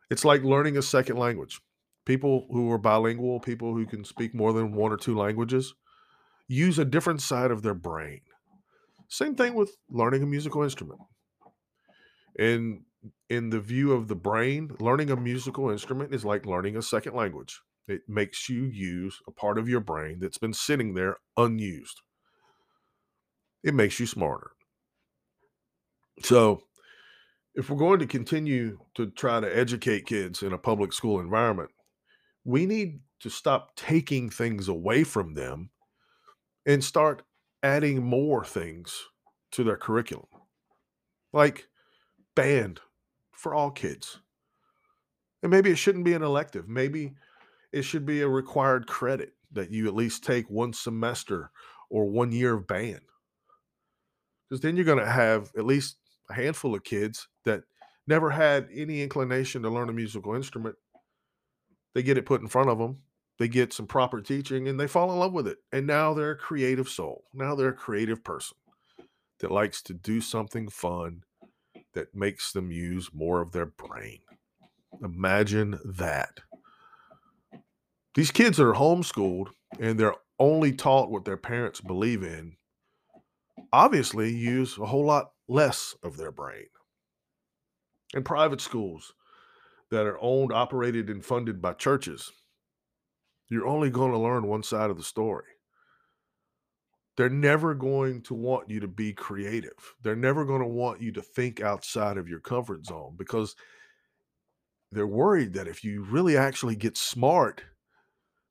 It's 0.09 0.25
like 0.25 0.43
learning 0.43 0.77
a 0.77 0.81
second 0.81 1.17
language. 1.17 1.59
People 2.05 2.47
who 2.51 2.71
are 2.71 2.77
bilingual, 2.77 3.39
people 3.39 3.73
who 3.73 3.85
can 3.85 4.05
speak 4.05 4.33
more 4.33 4.53
than 4.53 4.73
one 4.73 4.91
or 4.91 4.97
two 4.97 5.17
languages, 5.17 5.73
use 6.47 6.79
a 6.79 6.85
different 6.85 7.21
side 7.21 7.51
of 7.51 7.61
their 7.61 7.73
brain. 7.73 8.21
Same 9.09 9.35
thing 9.35 9.53
with 9.53 9.75
learning 9.89 10.23
a 10.23 10.27
musical 10.27 10.63
instrument. 10.63 11.01
In 12.37 12.85
in 13.29 13.49
the 13.49 13.59
view 13.59 13.93
of 13.93 14.07
the 14.07 14.15
brain, 14.15 14.75
learning 14.79 15.09
a 15.09 15.15
musical 15.15 15.69
instrument 15.69 16.13
is 16.13 16.25
like 16.25 16.45
learning 16.45 16.75
a 16.77 16.81
second 16.81 17.15
language. 17.15 17.61
It 17.87 18.01
makes 18.07 18.49
you 18.49 18.65
use 18.65 19.21
a 19.27 19.31
part 19.31 19.57
of 19.57 19.69
your 19.69 19.79
brain 19.79 20.19
that's 20.19 20.37
been 20.37 20.53
sitting 20.53 20.93
there 20.93 21.17
unused. 21.37 22.01
It 23.63 23.73
makes 23.73 23.99
you 23.99 24.05
smarter. 24.05 24.51
So, 26.23 26.66
if 27.57 27.71
we're 27.71 27.75
going 27.75 27.99
to 27.99 28.05
continue 28.05 28.77
to 28.93 29.07
try 29.07 29.39
to 29.39 29.57
educate 29.57 30.05
kids 30.05 30.43
in 30.43 30.53
a 30.53 30.57
public 30.59 30.93
school 30.93 31.19
environment, 31.19 31.71
we 32.45 32.67
need 32.67 32.99
to 33.19 33.31
stop 33.31 33.75
taking 33.75 34.29
things 34.29 34.67
away 34.67 35.03
from 35.03 35.33
them 35.33 35.71
and 36.67 36.83
start 36.83 37.23
adding 37.63 38.03
more 38.03 38.45
things 38.45 39.05
to 39.51 39.63
their 39.63 39.75
curriculum. 39.75 40.27
Like 41.33 41.67
band 42.35 42.79
for 43.31 43.55
all 43.55 43.71
kids. 43.71 44.19
And 45.41 45.49
maybe 45.49 45.71
it 45.71 45.79
shouldn't 45.79 46.05
be 46.05 46.13
an 46.13 46.23
elective. 46.23 46.69
Maybe 46.69 47.15
it 47.73 47.81
should 47.81 48.05
be 48.05 48.21
a 48.21 48.27
required 48.27 48.85
credit 48.85 49.33
that 49.53 49.71
you 49.71 49.87
at 49.87 49.95
least 49.95 50.23
take 50.23 50.47
one 50.47 50.73
semester 50.73 51.49
or 51.89 52.05
one 52.05 52.31
year 52.31 52.53
of 52.53 52.67
band. 52.67 53.01
Because 54.47 54.61
then 54.61 54.75
you're 54.75 54.85
going 54.85 54.99
to 54.99 55.11
have 55.11 55.49
at 55.57 55.65
least 55.65 55.97
a 56.29 56.33
handful 56.33 56.75
of 56.75 56.83
kids 56.83 57.27
that 57.45 57.63
never 58.07 58.29
had 58.29 58.67
any 58.73 59.01
inclination 59.01 59.61
to 59.61 59.69
learn 59.69 59.89
a 59.89 59.93
musical 59.93 60.35
instrument. 60.35 60.75
They 61.93 62.03
get 62.03 62.17
it 62.17 62.25
put 62.25 62.41
in 62.41 62.47
front 62.47 62.69
of 62.69 62.77
them, 62.77 62.99
they 63.39 63.47
get 63.47 63.73
some 63.73 63.87
proper 63.87 64.21
teaching, 64.21 64.67
and 64.67 64.79
they 64.79 64.87
fall 64.87 65.11
in 65.11 65.19
love 65.19 65.33
with 65.33 65.47
it. 65.47 65.57
And 65.71 65.87
now 65.87 66.13
they're 66.13 66.31
a 66.31 66.37
creative 66.37 66.89
soul. 66.89 67.23
Now 67.33 67.55
they're 67.55 67.69
a 67.69 67.73
creative 67.73 68.23
person 68.23 68.57
that 69.39 69.51
likes 69.51 69.81
to 69.83 69.93
do 69.93 70.21
something 70.21 70.69
fun 70.69 71.23
that 71.93 72.13
makes 72.15 72.51
them 72.51 72.71
use 72.71 73.09
more 73.13 73.41
of 73.41 73.51
their 73.51 73.65
brain. 73.65 74.19
Imagine 75.03 75.79
that. 75.85 76.39
These 78.15 78.31
kids 78.31 78.59
are 78.59 78.73
homeschooled 78.73 79.49
and 79.79 79.99
they're 79.99 80.15
only 80.39 80.71
taught 80.71 81.11
what 81.11 81.25
their 81.25 81.37
parents 81.37 81.81
believe 81.81 82.23
in 82.23 82.57
obviously 83.71 84.33
use 84.33 84.77
a 84.77 84.85
whole 84.85 85.05
lot 85.05 85.31
less 85.47 85.95
of 86.03 86.17
their 86.17 86.31
brain. 86.31 86.67
and 88.13 88.25
private 88.25 88.61
schools 88.61 89.13
that 89.91 90.05
are 90.05 90.17
owned, 90.21 90.51
operated, 90.53 91.09
and 91.09 91.23
funded 91.23 91.61
by 91.61 91.73
churches, 91.73 92.31
you're 93.49 93.67
only 93.67 93.89
going 93.89 94.11
to 94.11 94.17
learn 94.17 94.47
one 94.47 94.63
side 94.63 94.89
of 94.89 94.97
the 94.97 95.03
story. 95.03 95.45
They're 97.17 97.29
never 97.29 97.73
going 97.73 98.21
to 98.23 98.33
want 98.33 98.69
you 98.69 98.79
to 98.81 98.87
be 98.87 99.13
creative. 99.13 99.95
They're 100.03 100.15
never 100.15 100.45
going 100.45 100.61
to 100.61 100.67
want 100.67 101.01
you 101.01 101.11
to 101.13 101.21
think 101.21 101.61
outside 101.61 102.17
of 102.17 102.27
your 102.29 102.39
comfort 102.39 102.85
zone 102.85 103.15
because 103.17 103.55
they're 104.91 105.07
worried 105.07 105.53
that 105.53 105.67
if 105.67 105.83
you 105.83 106.03
really 106.03 106.37
actually 106.37 106.75
get 106.75 106.95
smart, 106.97 107.63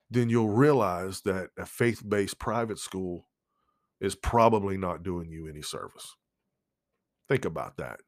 then 0.09 0.29
you'll 0.29 0.49
realize 0.49 1.21
that 1.21 1.49
a 1.57 1.65
faith 1.65 2.03
based 2.07 2.39
private 2.39 2.79
school 2.79 3.27
is 3.99 4.15
probably 4.15 4.77
not 4.77 5.03
doing 5.03 5.29
you 5.31 5.47
any 5.47 5.61
service. 5.61 6.15
Think 7.27 7.45
about 7.45 7.77
that. 7.77 7.99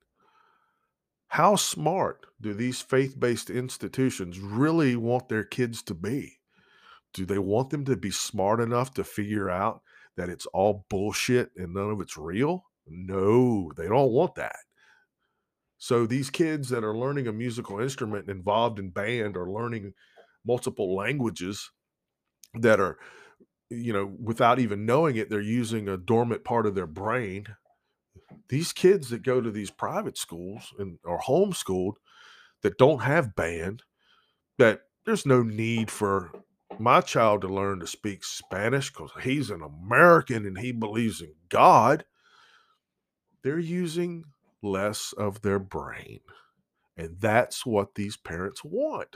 How 1.30 1.56
smart 1.56 2.26
do 2.42 2.54
these 2.54 2.82
faith 2.82 3.20
based 3.20 3.50
institutions 3.50 4.40
really 4.40 4.96
want 4.96 5.30
their 5.30 5.44
kids 5.44 5.84
to 5.84 5.94
be? 5.94 6.40
Do 7.14 7.26
they 7.26 7.38
want 7.38 7.70
them 7.70 7.86
to 7.86 7.96
be 7.96 8.12
smart 8.12 8.60
enough 8.60 8.94
to 8.96 9.04
figure 9.04 9.50
out 9.50 9.82
that 10.18 10.30
it's 10.30 10.46
all 10.48 10.86
bullshit 10.90 11.52
and 11.56 11.74
none 11.74 11.92
of 11.92 12.02
it's 12.02 12.18
real? 12.18 12.66
No, 12.88 13.72
they 13.78 13.88
don't 13.88 14.12
want 14.12 14.36
that. 14.36 14.58
So 15.78 16.06
these 16.06 16.30
kids 16.30 16.70
that 16.70 16.84
are 16.84 16.98
learning 16.98 17.28
a 17.28 17.34
musical 17.34 17.80
instrument 17.80 18.30
involved 18.30 18.80
in 18.80 18.90
band 18.90 19.38
or 19.38 19.50
learning 19.50 19.94
multiple 20.46 20.96
languages 20.96 21.72
that 22.56 22.80
are 22.80 22.98
you 23.70 23.94
know 23.94 24.12
without 24.22 24.58
even 24.58 24.86
knowing 24.86 25.16
it 25.16 25.30
they're 25.30 25.40
using 25.42 25.88
a 25.88 25.98
dormant 25.98 26.44
part 26.44 26.66
of 26.66 26.74
their 26.74 26.88
brain 26.88 27.46
these 28.50 28.74
kids 28.74 29.10
that 29.10 29.24
go 29.24 29.42
to 29.42 29.52
these 29.52 29.72
private 29.72 30.18
schools 30.18 30.74
and 30.78 31.00
are 31.06 31.20
homeschooled 31.20 31.96
that 32.62 32.78
don't 32.78 33.04
have 33.04 33.36
band 33.36 33.84
that 34.58 34.82
there's 35.06 35.26
no 35.26 35.42
need 35.42 35.90
for 35.90 36.32
my 36.78 37.02
child 37.02 37.42
to 37.42 37.48
learn 37.48 37.80
to 37.80 37.88
speak 37.88 38.24
spanish 38.24 38.92
because 38.92 39.12
he's 39.24 39.50
an 39.50 39.62
american 39.62 40.46
and 40.46 40.60
he 40.60 40.72
believes 40.72 41.22
in 41.22 41.34
god 41.50 42.06
they're 43.44 43.60
using 43.60 44.24
less 44.62 45.14
of 45.14 45.42
their 45.42 45.60
brain 45.60 46.20
and 47.00 47.16
that's 47.18 47.66
what 47.66 47.96
these 47.96 48.18
parents 48.18 48.62
want. 48.62 49.16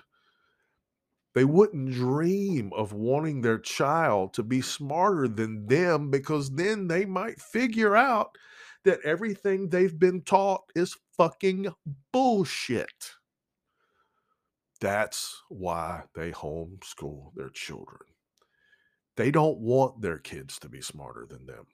They 1.35 1.43
wouldn't 1.43 1.91
dream 1.91 2.71
of 2.73 2.93
wanting 2.93 3.41
their 3.41 3.57
child 3.59 4.33
to 4.35 4.43
be 4.43 4.61
smarter 4.61 5.27
than 5.27 5.67
them 5.67 6.09
because 6.09 6.51
then 6.51 6.87
they 6.87 7.03
might 7.03 7.41
figure 7.41 7.93
out 7.97 8.37
that 8.83 8.99
everything 9.03 9.69
they've 9.69 9.97
been 9.97 10.21
taught 10.21 10.63
is 10.75 10.97
fucking 11.17 11.73
bullshit. 12.11 13.11
That's 14.81 15.41
why 15.49 16.03
they 16.13 16.31
homeschool 16.31 17.33
their 17.35 17.49
children. 17.49 18.01
They 19.15 19.31
don't 19.31 19.59
want 19.59 20.01
their 20.01 20.17
kids 20.17 20.59
to 20.59 20.69
be 20.69 20.81
smarter 20.81 21.25
than 21.29 21.45
them. 21.45 21.65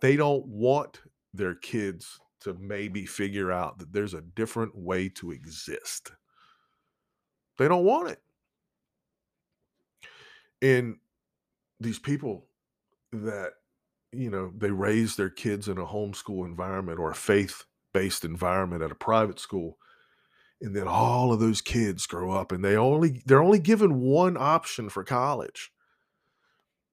They 0.00 0.16
don't 0.16 0.46
want 0.46 1.00
their 1.34 1.54
kids 1.54 2.18
to 2.40 2.54
maybe 2.54 3.04
figure 3.04 3.52
out 3.52 3.78
that 3.78 3.92
there's 3.92 4.14
a 4.14 4.22
different 4.22 4.74
way 4.74 5.08
to 5.10 5.32
exist. 5.32 6.12
They 7.58 7.68
don't 7.68 7.84
want 7.84 8.10
it. 8.10 8.22
And 10.62 10.96
these 11.80 11.98
people 11.98 12.46
that, 13.12 13.52
you 14.12 14.30
know, 14.30 14.52
they 14.56 14.70
raise 14.70 15.16
their 15.16 15.30
kids 15.30 15.68
in 15.68 15.78
a 15.78 15.86
homeschool 15.86 16.44
environment 16.44 16.98
or 16.98 17.10
a 17.10 17.14
faith 17.14 17.64
based 17.92 18.24
environment 18.24 18.82
at 18.82 18.90
a 18.90 18.96
private 18.96 19.38
school. 19.38 19.78
And 20.60 20.76
then 20.76 20.86
all 20.86 21.32
of 21.32 21.40
those 21.40 21.60
kids 21.60 22.06
grow 22.06 22.32
up 22.32 22.52
and 22.52 22.64
they 22.64 22.76
only 22.76 23.22
they're 23.24 23.42
only 23.42 23.58
given 23.58 24.00
one 24.00 24.36
option 24.36 24.88
for 24.88 25.04
college. 25.04 25.70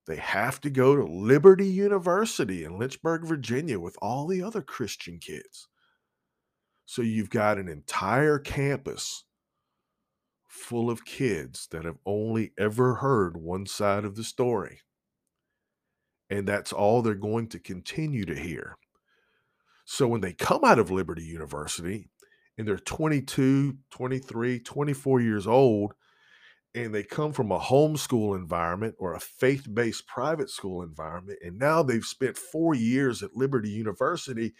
They 0.06 0.16
have 0.16 0.62
to 0.62 0.70
go 0.70 0.96
to 0.96 1.04
Liberty 1.04 1.68
University 1.68 2.64
in 2.64 2.80
Lynchburg, 2.80 3.26
Virginia 3.26 3.78
with 3.78 3.98
all 4.02 4.26
the 4.26 4.42
other 4.42 4.62
Christian 4.62 5.20
kids. 5.20 5.68
So 6.86 7.02
you've 7.02 7.30
got 7.30 7.58
an 7.58 7.68
entire 7.68 8.40
campus 8.40 9.26
full 10.48 10.90
of 10.90 11.04
kids 11.04 11.68
that 11.72 11.84
have 11.84 11.98
only 12.06 12.54
ever 12.58 12.96
heard 12.96 13.36
one 13.36 13.66
side 13.66 14.06
of 14.06 14.16
the 14.16 14.24
story. 14.24 14.80
And 16.30 16.48
that's 16.48 16.74
all 16.74 17.02
they're 17.02 17.14
going 17.16 17.48
to 17.50 17.60
continue 17.60 18.26
to 18.26 18.36
hear. 18.36 18.78
So 19.86 20.08
when 20.08 20.22
they 20.22 20.34
come 20.34 20.66
out 20.66 20.80
of 20.80 20.92
Liberty 20.92 21.24
University 21.24 22.10
and 22.58 22.68
they're 22.68 22.78
22, 22.78 23.78
23, 23.90 24.60
24 24.60 25.22
years 25.22 25.48
old, 25.48 25.94
and 26.76 26.94
they 26.94 27.04
come 27.04 27.34
from 27.34 27.52
a 27.52 27.60
homeschool 27.60 28.36
environment 28.36 28.96
or 29.00 29.14
a 29.14 29.20
faith 29.20 29.66
based 29.74 30.06
private 30.08 30.50
school 30.50 30.84
environment, 30.84 31.40
and 31.44 31.58
now 31.58 31.82
they've 31.82 32.06
spent 32.06 32.38
four 32.38 32.76
years 32.76 33.24
at 33.24 33.36
Liberty 33.36 33.70
University, 33.70 34.54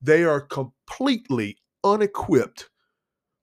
they 0.00 0.24
are 0.24 0.40
completely 0.40 1.58
unequipped 1.82 2.70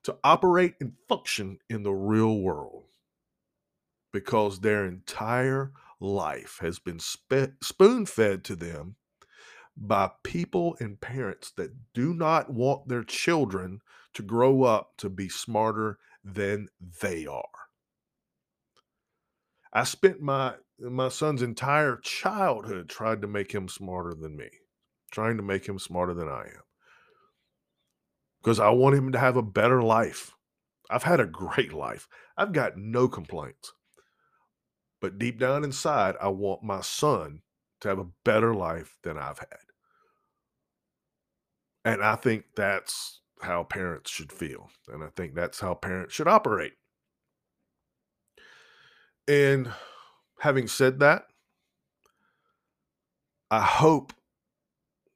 to 0.03 0.17
operate 0.23 0.75
and 0.79 0.93
function 1.09 1.57
in 1.69 1.83
the 1.83 1.91
real 1.91 2.39
world 2.39 2.85
because 4.13 4.59
their 4.59 4.85
entire 4.85 5.71
life 6.01 6.57
has 6.61 6.79
been 6.79 6.99
spoon 6.99 8.05
fed 8.05 8.43
to 8.43 8.55
them 8.55 8.95
by 9.77 10.11
people 10.23 10.75
and 10.79 10.99
parents 10.99 11.51
that 11.55 11.93
do 11.93 12.13
not 12.13 12.51
want 12.51 12.87
their 12.87 13.03
children 13.03 13.79
to 14.13 14.21
grow 14.21 14.63
up 14.63 14.91
to 14.97 15.09
be 15.09 15.29
smarter 15.29 15.97
than 16.23 16.67
they 17.01 17.25
are. 17.25 17.45
I 19.73 19.85
spent 19.85 20.21
my 20.21 20.55
my 20.79 21.09
son's 21.09 21.43
entire 21.43 21.97
childhood 21.97 22.89
trying 22.89 23.21
to 23.21 23.27
make 23.27 23.53
him 23.53 23.69
smarter 23.69 24.13
than 24.13 24.35
me, 24.35 24.49
trying 25.11 25.37
to 25.37 25.43
make 25.43 25.67
him 25.67 25.79
smarter 25.79 26.13
than 26.13 26.27
I 26.27 26.41
am 26.41 26.63
because 28.41 28.59
I 28.59 28.69
want 28.71 28.95
him 28.95 29.11
to 29.11 29.19
have 29.19 29.37
a 29.37 29.43
better 29.43 29.81
life. 29.81 30.33
I've 30.89 31.03
had 31.03 31.19
a 31.19 31.25
great 31.25 31.73
life. 31.73 32.07
I've 32.35 32.53
got 32.53 32.77
no 32.77 33.07
complaints. 33.07 33.73
But 35.01 35.17
deep 35.17 35.39
down 35.39 35.63
inside, 35.63 36.15
I 36.21 36.27
want 36.29 36.63
my 36.63 36.81
son 36.81 37.41
to 37.81 37.87
have 37.89 37.99
a 37.99 38.07
better 38.23 38.53
life 38.53 38.97
than 39.03 39.17
I've 39.17 39.39
had. 39.39 39.57
And 41.83 42.03
I 42.03 42.15
think 42.15 42.45
that's 42.55 43.21
how 43.41 43.63
parents 43.63 44.11
should 44.11 44.31
feel. 44.31 44.69
And 44.87 45.03
I 45.03 45.07
think 45.15 45.33
that's 45.33 45.59
how 45.59 45.73
parents 45.73 46.13
should 46.13 46.27
operate. 46.27 46.73
And 49.27 49.71
having 50.39 50.67
said 50.67 50.99
that, 50.99 51.23
I 53.49 53.61
hope 53.61 54.13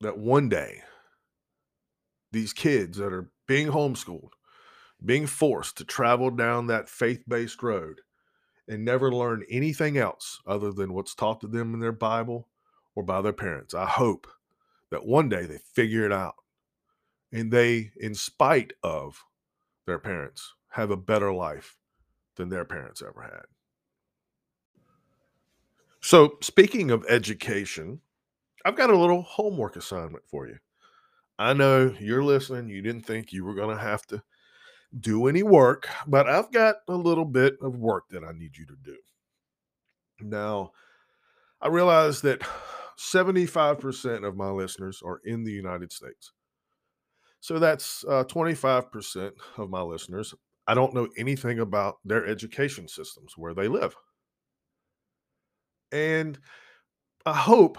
that 0.02 0.18
one 0.18 0.50
day 0.50 0.82
these 2.32 2.54
kids 2.54 2.98
that 2.98 3.14
are 3.14 3.30
being 3.48 3.68
homeschooled, 3.68 4.32
being 5.06 5.28
forced 5.28 5.78
to 5.78 5.86
travel 5.86 6.32
down 6.32 6.68
that 6.68 6.90
faith 6.90 7.24
based 7.28 7.62
road 7.62 8.02
and 8.68 8.84
never 8.84 9.12
learn 9.12 9.44
anything 9.50 9.98
else 9.98 10.42
other 10.48 10.72
than 10.72 10.94
what's 10.94 11.16
taught 11.16 11.42
to 11.42 11.48
them 11.48 11.74
in 11.74 11.80
their 11.80 11.92
Bible 11.92 12.48
or 12.96 13.04
by 13.04 13.22
their 13.22 13.34
parents. 13.34 13.74
I 13.74 13.86
hope 13.86 14.28
that 14.90 15.06
one 15.06 15.30
day 15.30 15.46
they 15.46 15.60
figure 15.74 16.06
it 16.06 16.12
out 16.12 16.36
and 17.32 17.52
they, 17.52 17.92
in 18.00 18.16
spite 18.16 18.74
of 18.84 19.24
their 19.86 20.00
parents, 20.00 20.54
have 20.70 20.92
a 20.92 20.98
better 20.98 21.34
life 21.34 21.78
than 22.36 22.50
their 22.50 22.66
parents 22.66 23.02
ever 23.02 23.22
had. 23.22 23.46
So, 26.02 26.38
speaking 26.42 26.92
of 26.92 27.06
education, 27.10 28.00
I've 28.64 28.76
got 28.76 28.90
a 28.90 28.98
little 28.98 29.24
homework 29.24 29.76
assignment 29.76 30.26
for 30.28 30.48
you. 30.48 30.58
I 31.38 31.54
know 31.54 31.94
you're 32.00 32.24
listening. 32.24 32.70
You 32.70 32.82
didn't 32.82 33.06
think 33.06 33.34
you 33.34 33.44
were 33.44 33.56
going 33.56 33.76
to 33.76 33.82
have 33.82 34.06
to 34.08 34.22
do 35.00 35.28
any 35.28 35.44
work, 35.44 35.88
but 36.08 36.28
I've 36.28 36.52
got 36.52 36.78
a 36.88 36.96
little 36.96 37.26
bit 37.26 37.56
of 37.62 37.78
work 37.78 38.06
that 38.12 38.24
I 38.24 38.32
need 38.32 38.58
you 38.58 38.66
to 38.68 38.76
do. 38.82 38.98
Now, 40.22 40.72
I 41.62 41.68
realize 41.68 42.22
that 42.22 42.42
75% 42.98 44.26
of 44.26 44.36
my 44.36 44.50
listeners 44.50 45.02
are 45.06 45.20
in 45.26 45.44
the 45.44 45.52
United 45.52 45.92
States. 45.92 46.32
So 47.42 47.60
that's 47.60 48.04
uh, 48.06 48.24
25% 48.24 49.32
of 49.58 49.70
my 49.70 49.82
listeners. 49.82 50.34
I 50.68 50.74
don't 50.74 50.94
know 50.94 51.10
anything 51.18 51.60
about 51.60 51.98
their 52.04 52.26
education 52.26 52.88
systems 52.88 53.34
where 53.38 53.54
they 53.54 53.68
live. 53.68 53.96
And 55.92 56.40
I 57.26 57.34
hope 57.34 57.78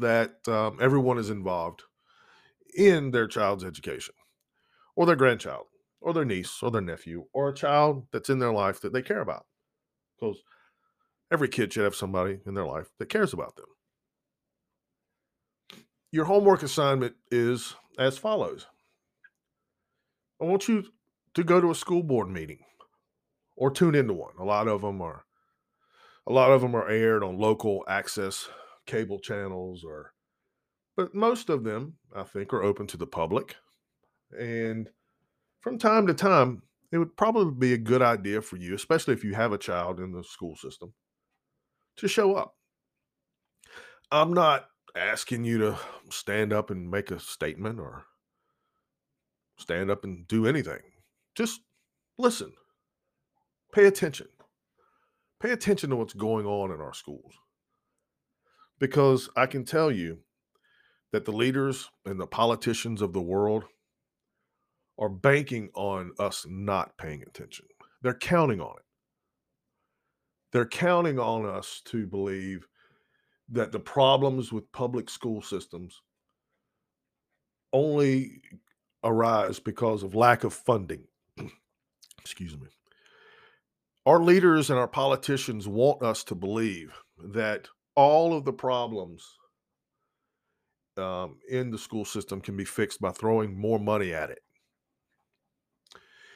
that 0.00 0.36
um, 0.48 0.78
everyone 0.80 1.18
is 1.18 1.30
involved 1.30 1.82
in 2.76 3.10
their 3.10 3.28
child's 3.28 3.64
education 3.64 4.14
or 4.96 5.06
their 5.06 5.16
grandchild 5.16 5.66
or 6.04 6.12
their 6.12 6.24
niece 6.24 6.62
or 6.62 6.70
their 6.70 6.82
nephew 6.82 7.24
or 7.32 7.48
a 7.48 7.54
child 7.54 8.06
that's 8.12 8.28
in 8.28 8.38
their 8.38 8.52
life 8.52 8.78
that 8.82 8.92
they 8.92 9.00
care 9.00 9.22
about. 9.22 9.46
Because 10.20 10.42
every 11.32 11.48
kid 11.48 11.72
should 11.72 11.84
have 11.84 11.96
somebody 11.96 12.40
in 12.46 12.52
their 12.52 12.66
life 12.66 12.90
that 12.98 13.08
cares 13.08 13.32
about 13.32 13.56
them. 13.56 13.64
Your 16.12 16.26
homework 16.26 16.62
assignment 16.62 17.16
is 17.30 17.74
as 17.98 18.18
follows 18.18 18.66
I 20.40 20.44
want 20.44 20.68
you 20.68 20.84
to 21.34 21.42
go 21.42 21.60
to 21.60 21.70
a 21.70 21.74
school 21.74 22.02
board 22.02 22.28
meeting 22.28 22.58
or 23.56 23.70
tune 23.70 23.94
into 23.94 24.12
one. 24.12 24.34
A 24.38 24.44
lot 24.44 24.68
of 24.68 24.82
them 24.82 25.00
are 25.00 25.24
a 26.26 26.32
lot 26.32 26.50
of 26.50 26.60
them 26.60 26.74
are 26.74 26.88
aired 26.88 27.24
on 27.24 27.38
local 27.38 27.82
access 27.88 28.48
cable 28.86 29.18
channels 29.18 29.84
or 29.84 30.12
but 30.96 31.14
most 31.14 31.48
of 31.48 31.64
them 31.64 31.94
I 32.14 32.24
think 32.24 32.52
are 32.52 32.62
open 32.62 32.86
to 32.88 32.98
the 32.98 33.06
public. 33.06 33.56
And 34.38 34.90
from 35.64 35.78
time 35.78 36.06
to 36.06 36.12
time, 36.12 36.60
it 36.92 36.98
would 36.98 37.16
probably 37.16 37.50
be 37.50 37.72
a 37.72 37.78
good 37.78 38.02
idea 38.02 38.42
for 38.42 38.58
you, 38.58 38.74
especially 38.74 39.14
if 39.14 39.24
you 39.24 39.34
have 39.34 39.50
a 39.50 39.58
child 39.58 39.98
in 39.98 40.12
the 40.12 40.22
school 40.22 40.54
system, 40.56 40.92
to 41.96 42.06
show 42.06 42.34
up. 42.34 42.54
I'm 44.12 44.34
not 44.34 44.66
asking 44.94 45.44
you 45.44 45.56
to 45.56 45.78
stand 46.10 46.52
up 46.52 46.68
and 46.68 46.90
make 46.90 47.10
a 47.10 47.18
statement 47.18 47.80
or 47.80 48.04
stand 49.56 49.90
up 49.90 50.04
and 50.04 50.28
do 50.28 50.46
anything. 50.46 50.82
Just 51.34 51.62
listen. 52.18 52.52
Pay 53.72 53.86
attention. 53.86 54.28
Pay 55.40 55.52
attention 55.52 55.88
to 55.90 55.96
what's 55.96 56.12
going 56.12 56.44
on 56.44 56.72
in 56.72 56.80
our 56.82 56.92
schools. 56.92 57.32
Because 58.78 59.30
I 59.34 59.46
can 59.46 59.64
tell 59.64 59.90
you 59.90 60.18
that 61.10 61.24
the 61.24 61.32
leaders 61.32 61.88
and 62.04 62.20
the 62.20 62.26
politicians 62.26 63.00
of 63.00 63.14
the 63.14 63.22
world 63.22 63.64
are 64.98 65.08
banking 65.08 65.70
on 65.74 66.12
us 66.18 66.46
not 66.48 66.96
paying 66.98 67.22
attention. 67.22 67.66
They're 68.02 68.14
counting 68.14 68.60
on 68.60 68.76
it. 68.76 68.84
They're 70.52 70.66
counting 70.66 71.18
on 71.18 71.46
us 71.46 71.82
to 71.86 72.06
believe 72.06 72.66
that 73.50 73.72
the 73.72 73.80
problems 73.80 74.52
with 74.52 74.70
public 74.72 75.10
school 75.10 75.42
systems 75.42 76.00
only 77.72 78.40
arise 79.02 79.58
because 79.58 80.02
of 80.02 80.14
lack 80.14 80.44
of 80.44 80.54
funding. 80.54 81.04
Excuse 82.20 82.56
me. 82.56 82.68
Our 84.06 84.20
leaders 84.20 84.70
and 84.70 84.78
our 84.78 84.88
politicians 84.88 85.66
want 85.66 86.02
us 86.02 86.24
to 86.24 86.34
believe 86.34 86.94
that 87.32 87.68
all 87.96 88.36
of 88.36 88.44
the 88.44 88.52
problems 88.52 89.26
um, 90.96 91.36
in 91.50 91.70
the 91.70 91.78
school 91.78 92.04
system 92.04 92.40
can 92.40 92.56
be 92.56 92.64
fixed 92.64 93.00
by 93.00 93.10
throwing 93.10 93.58
more 93.58 93.80
money 93.80 94.14
at 94.14 94.30
it. 94.30 94.43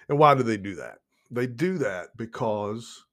And 0.09 0.19
why 0.19 0.35
do 0.35 0.43
they 0.43 0.57
do 0.57 0.75
that? 0.77 0.99
They 1.31 1.47
do 1.47 1.79
that 1.79 2.17
because 2.17 3.05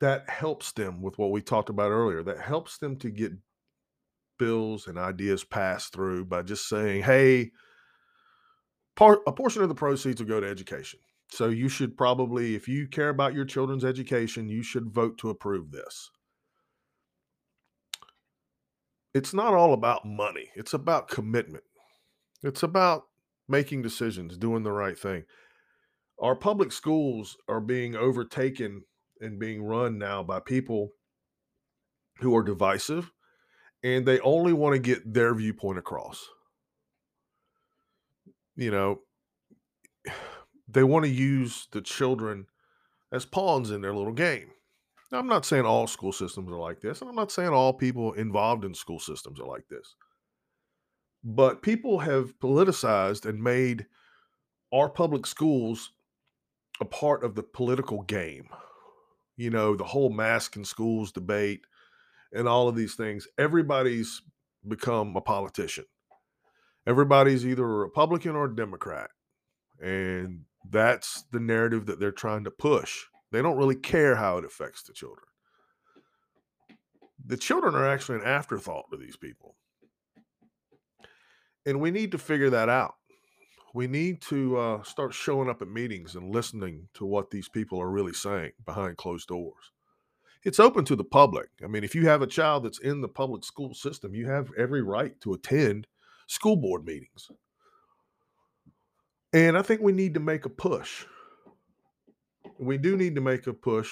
that 0.00 0.28
helps 0.28 0.72
them 0.72 1.00
with 1.00 1.18
what 1.18 1.30
we 1.30 1.40
talked 1.40 1.70
about 1.70 1.90
earlier. 1.90 2.22
That 2.22 2.40
helps 2.40 2.78
them 2.78 2.96
to 2.98 3.10
get 3.10 3.32
bills 4.38 4.86
and 4.86 4.98
ideas 4.98 5.44
passed 5.44 5.92
through 5.92 6.26
by 6.26 6.42
just 6.42 6.68
saying, 6.68 7.02
hey, 7.02 7.52
part, 8.96 9.20
a 9.26 9.32
portion 9.32 9.62
of 9.62 9.68
the 9.68 9.74
proceeds 9.74 10.20
will 10.20 10.28
go 10.28 10.40
to 10.40 10.48
education. 10.48 11.00
So 11.30 11.48
you 11.48 11.68
should 11.68 11.96
probably, 11.96 12.54
if 12.54 12.68
you 12.68 12.88
care 12.88 13.08
about 13.08 13.32
your 13.32 13.46
children's 13.46 13.84
education, 13.84 14.48
you 14.48 14.62
should 14.62 14.90
vote 14.90 15.16
to 15.18 15.30
approve 15.30 15.70
this. 15.70 16.10
It's 19.14 19.32
not 19.32 19.54
all 19.54 19.72
about 19.72 20.04
money, 20.04 20.50
it's 20.56 20.74
about 20.74 21.08
commitment. 21.08 21.64
It's 22.42 22.62
about 22.62 23.04
making 23.48 23.82
decisions, 23.82 24.36
doing 24.36 24.62
the 24.62 24.72
right 24.72 24.98
thing 24.98 25.24
our 26.20 26.36
public 26.36 26.72
schools 26.72 27.36
are 27.48 27.60
being 27.60 27.96
overtaken 27.96 28.84
and 29.20 29.38
being 29.38 29.62
run 29.62 29.98
now 29.98 30.22
by 30.22 30.40
people 30.40 30.90
who 32.20 32.36
are 32.36 32.42
divisive 32.42 33.12
and 33.82 34.06
they 34.06 34.20
only 34.20 34.52
want 34.52 34.74
to 34.74 34.78
get 34.78 35.12
their 35.12 35.34
viewpoint 35.34 35.78
across. 35.78 36.28
You 38.56 38.70
know, 38.70 39.00
they 40.68 40.84
want 40.84 41.04
to 41.04 41.10
use 41.10 41.68
the 41.72 41.82
children 41.82 42.46
as 43.12 43.24
pawns 43.24 43.70
in 43.70 43.82
their 43.82 43.94
little 43.94 44.12
game. 44.12 44.48
Now, 45.10 45.18
I'm 45.18 45.26
not 45.26 45.44
saying 45.44 45.66
all 45.66 45.86
school 45.86 46.12
systems 46.12 46.50
are 46.50 46.58
like 46.58 46.80
this, 46.80 47.00
and 47.00 47.10
I'm 47.10 47.16
not 47.16 47.30
saying 47.30 47.50
all 47.50 47.74
people 47.74 48.14
involved 48.14 48.64
in 48.64 48.72
school 48.72 48.98
systems 48.98 49.38
are 49.38 49.46
like 49.46 49.68
this. 49.68 49.94
But 51.22 51.60
people 51.60 51.98
have 51.98 52.38
politicized 52.38 53.26
and 53.26 53.42
made 53.42 53.86
our 54.72 54.88
public 54.88 55.26
schools 55.26 55.92
a 56.80 56.84
part 56.84 57.24
of 57.24 57.34
the 57.34 57.42
political 57.42 58.02
game. 58.02 58.48
You 59.36 59.50
know, 59.50 59.76
the 59.76 59.84
whole 59.84 60.10
mask 60.10 60.56
in 60.56 60.64
schools 60.64 61.12
debate 61.12 61.62
and 62.32 62.48
all 62.48 62.68
of 62.68 62.76
these 62.76 62.94
things. 62.94 63.26
Everybody's 63.38 64.22
become 64.66 65.16
a 65.16 65.20
politician. 65.20 65.84
Everybody's 66.86 67.46
either 67.46 67.64
a 67.64 67.78
Republican 67.78 68.36
or 68.36 68.46
a 68.46 68.56
Democrat. 68.56 69.10
And 69.80 70.42
that's 70.70 71.24
the 71.32 71.40
narrative 71.40 71.86
that 71.86 71.98
they're 71.98 72.12
trying 72.12 72.44
to 72.44 72.50
push. 72.50 73.04
They 73.30 73.42
don't 73.42 73.56
really 73.56 73.76
care 73.76 74.16
how 74.16 74.38
it 74.38 74.44
affects 74.44 74.82
the 74.82 74.92
children. 74.92 75.26
The 77.24 77.36
children 77.36 77.74
are 77.74 77.88
actually 77.88 78.18
an 78.18 78.26
afterthought 78.26 78.90
to 78.90 78.96
these 78.96 79.16
people. 79.16 79.56
And 81.64 81.80
we 81.80 81.90
need 81.90 82.12
to 82.12 82.18
figure 82.18 82.50
that 82.50 82.68
out 82.68 82.94
we 83.74 83.86
need 83.86 84.20
to 84.22 84.56
uh, 84.56 84.82
start 84.82 85.14
showing 85.14 85.48
up 85.48 85.62
at 85.62 85.68
meetings 85.68 86.14
and 86.14 86.34
listening 86.34 86.88
to 86.94 87.06
what 87.06 87.30
these 87.30 87.48
people 87.48 87.80
are 87.80 87.90
really 87.90 88.12
saying 88.12 88.52
behind 88.64 88.96
closed 88.96 89.28
doors. 89.28 89.72
It's 90.44 90.60
open 90.60 90.84
to 90.86 90.96
the 90.96 91.04
public. 91.04 91.48
I 91.62 91.68
mean, 91.68 91.84
if 91.84 91.94
you 91.94 92.08
have 92.08 92.20
a 92.20 92.26
child 92.26 92.64
that's 92.64 92.80
in 92.80 93.00
the 93.00 93.08
public 93.08 93.44
school 93.44 93.74
system, 93.74 94.14
you 94.14 94.28
have 94.28 94.50
every 94.58 94.82
right 94.82 95.18
to 95.20 95.32
attend 95.32 95.86
school 96.26 96.56
board 96.56 96.84
meetings. 96.84 97.30
And 99.32 99.56
I 99.56 99.62
think 99.62 99.80
we 99.80 99.92
need 99.92 100.14
to 100.14 100.20
make 100.20 100.44
a 100.44 100.50
push. 100.50 101.06
We 102.58 102.76
do 102.76 102.96
need 102.96 103.14
to 103.14 103.20
make 103.20 103.46
a 103.46 103.54
push 103.54 103.90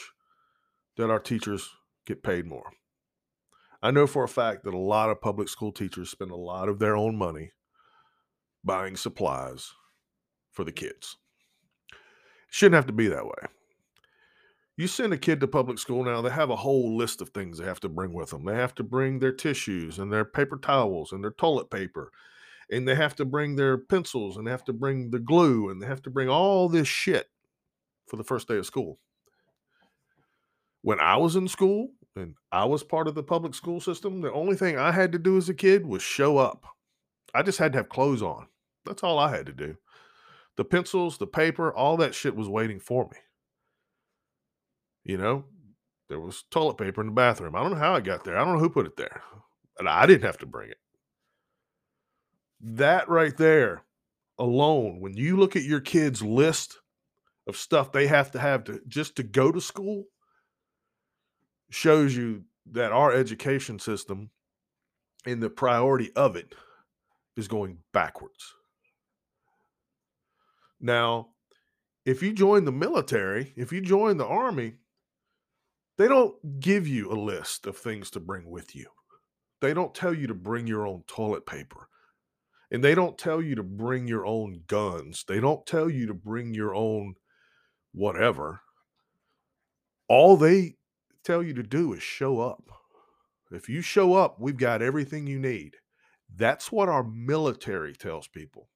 that 0.96 1.10
our 1.10 1.20
teachers 1.20 1.70
get 2.04 2.22
paid 2.22 2.46
more. 2.46 2.72
I 3.82 3.90
know 3.90 4.06
for 4.06 4.24
a 4.24 4.28
fact 4.28 4.64
that 4.64 4.74
a 4.74 4.78
lot 4.78 5.08
of 5.08 5.22
public 5.22 5.48
school 5.48 5.72
teachers 5.72 6.10
spend 6.10 6.30
a 6.30 6.36
lot 6.36 6.68
of 6.68 6.78
their 6.78 6.96
own 6.96 7.16
money 7.16 7.52
buying 8.64 8.96
supplies 8.96 9.72
for 10.50 10.64
the 10.64 10.72
mm-hmm. 10.72 10.86
kids. 10.86 11.16
Shouldn't 12.50 12.74
have 12.76 12.86
to 12.86 12.92
be 12.92 13.08
that 13.08 13.24
way. 13.24 13.46
You 14.76 14.86
send 14.86 15.12
a 15.12 15.18
kid 15.18 15.40
to 15.40 15.46
public 15.46 15.78
school 15.78 16.04
now, 16.04 16.22
they 16.22 16.30
have 16.30 16.48
a 16.48 16.56
whole 16.56 16.96
list 16.96 17.20
of 17.20 17.28
things 17.28 17.58
they 17.58 17.66
have 17.66 17.80
to 17.80 17.88
bring 17.88 18.14
with 18.14 18.30
them. 18.30 18.46
They 18.46 18.54
have 18.54 18.74
to 18.76 18.82
bring 18.82 19.18
their 19.18 19.32
tissues 19.32 19.98
and 19.98 20.10
their 20.10 20.24
paper 20.24 20.56
towels 20.56 21.12
and 21.12 21.22
their 21.22 21.32
toilet 21.32 21.70
paper, 21.70 22.10
and 22.70 22.88
they 22.88 22.94
have 22.94 23.14
to 23.16 23.26
bring 23.26 23.56
their 23.56 23.76
pencils 23.76 24.36
and 24.36 24.46
they 24.46 24.50
have 24.50 24.64
to 24.64 24.72
bring 24.72 25.10
the 25.10 25.18
glue 25.18 25.68
and 25.68 25.82
they 25.82 25.86
have 25.86 26.02
to 26.02 26.10
bring 26.10 26.30
all 26.30 26.68
this 26.68 26.88
shit 26.88 27.26
for 28.08 28.16
the 28.16 28.24
first 28.24 28.48
day 28.48 28.56
of 28.56 28.64
school. 28.64 28.98
When 30.82 30.98
I 30.98 31.18
was 31.18 31.36
in 31.36 31.46
school 31.46 31.88
and 32.16 32.34
I 32.50 32.64
was 32.64 32.82
part 32.82 33.06
of 33.06 33.14
the 33.14 33.22
public 33.22 33.54
school 33.54 33.80
system, 33.80 34.22
the 34.22 34.32
only 34.32 34.56
thing 34.56 34.78
I 34.78 34.92
had 34.92 35.12
to 35.12 35.18
do 35.18 35.36
as 35.36 35.50
a 35.50 35.54
kid 35.54 35.84
was 35.84 36.02
show 36.02 36.38
up. 36.38 36.64
I 37.34 37.42
just 37.42 37.58
had 37.58 37.72
to 37.72 37.78
have 37.78 37.88
clothes 37.88 38.22
on. 38.22 38.46
That's 38.84 39.02
all 39.02 39.18
I 39.18 39.34
had 39.34 39.46
to 39.46 39.52
do. 39.52 39.76
The 40.56 40.64
pencils, 40.64 41.18
the 41.18 41.26
paper, 41.26 41.72
all 41.72 41.96
that 41.98 42.14
shit 42.14 42.36
was 42.36 42.48
waiting 42.48 42.80
for 42.80 43.04
me. 43.04 43.18
You 45.04 45.16
know, 45.16 45.44
there 46.08 46.20
was 46.20 46.44
toilet 46.50 46.76
paper 46.76 47.00
in 47.00 47.08
the 47.08 47.12
bathroom. 47.12 47.54
I 47.54 47.62
don't 47.62 47.72
know 47.72 47.78
how 47.78 47.94
it 47.94 48.04
got 48.04 48.24
there. 48.24 48.36
I 48.36 48.44
don't 48.44 48.54
know 48.54 48.60
who 48.60 48.68
put 48.68 48.86
it 48.86 48.96
there. 48.96 49.22
And 49.78 49.88
I 49.88 50.06
didn't 50.06 50.24
have 50.24 50.38
to 50.38 50.46
bring 50.46 50.70
it. 50.70 50.78
That 52.60 53.08
right 53.08 53.36
there 53.36 53.84
alone, 54.38 55.00
when 55.00 55.16
you 55.16 55.36
look 55.36 55.56
at 55.56 55.62
your 55.62 55.80
kids' 55.80 56.22
list 56.22 56.78
of 57.46 57.56
stuff 57.56 57.90
they 57.90 58.06
have 58.06 58.30
to 58.32 58.38
have 58.38 58.64
to 58.64 58.80
just 58.86 59.16
to 59.16 59.22
go 59.22 59.50
to 59.50 59.60
school, 59.60 60.04
shows 61.70 62.14
you 62.14 62.44
that 62.72 62.92
our 62.92 63.12
education 63.12 63.78
system 63.78 64.30
and 65.24 65.42
the 65.42 65.48
priority 65.48 66.10
of 66.14 66.36
it 66.36 66.54
is 67.36 67.48
going 67.48 67.78
backwards. 67.92 68.54
Now, 70.80 71.28
if 72.04 72.22
you 72.22 72.32
join 72.32 72.64
the 72.64 72.72
military, 72.72 73.52
if 73.56 73.72
you 73.72 73.80
join 73.80 74.16
the 74.16 74.26
army, 74.26 74.74
they 75.98 76.08
don't 76.08 76.60
give 76.60 76.88
you 76.88 77.12
a 77.12 77.14
list 77.14 77.66
of 77.66 77.76
things 77.76 78.10
to 78.10 78.20
bring 78.20 78.48
with 78.48 78.74
you. 78.74 78.86
They 79.60 79.74
don't 79.74 79.94
tell 79.94 80.14
you 80.14 80.26
to 80.28 80.34
bring 80.34 80.66
your 80.66 80.86
own 80.86 81.04
toilet 81.06 81.44
paper. 81.44 81.88
And 82.70 82.82
they 82.82 82.94
don't 82.94 83.18
tell 83.18 83.42
you 83.42 83.54
to 83.56 83.62
bring 83.62 84.06
your 84.06 84.24
own 84.24 84.62
guns. 84.66 85.24
They 85.28 85.40
don't 85.40 85.66
tell 85.66 85.90
you 85.90 86.06
to 86.06 86.14
bring 86.14 86.54
your 86.54 86.74
own 86.74 87.16
whatever. 87.92 88.62
All 90.08 90.36
they 90.36 90.76
tell 91.24 91.42
you 91.42 91.52
to 91.54 91.62
do 91.62 91.92
is 91.92 92.02
show 92.02 92.40
up. 92.40 92.70
If 93.50 93.68
you 93.68 93.82
show 93.82 94.14
up, 94.14 94.40
we've 94.40 94.56
got 94.56 94.80
everything 94.80 95.26
you 95.26 95.38
need. 95.38 95.76
That's 96.36 96.70
what 96.72 96.88
our 96.88 97.02
military 97.04 97.94
tells 97.94 98.28
people. 98.28 98.68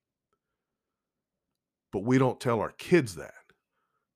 But 1.92 2.04
we 2.04 2.18
don't 2.18 2.40
tell 2.40 2.60
our 2.60 2.72
kids 2.72 3.14
that. 3.14 3.34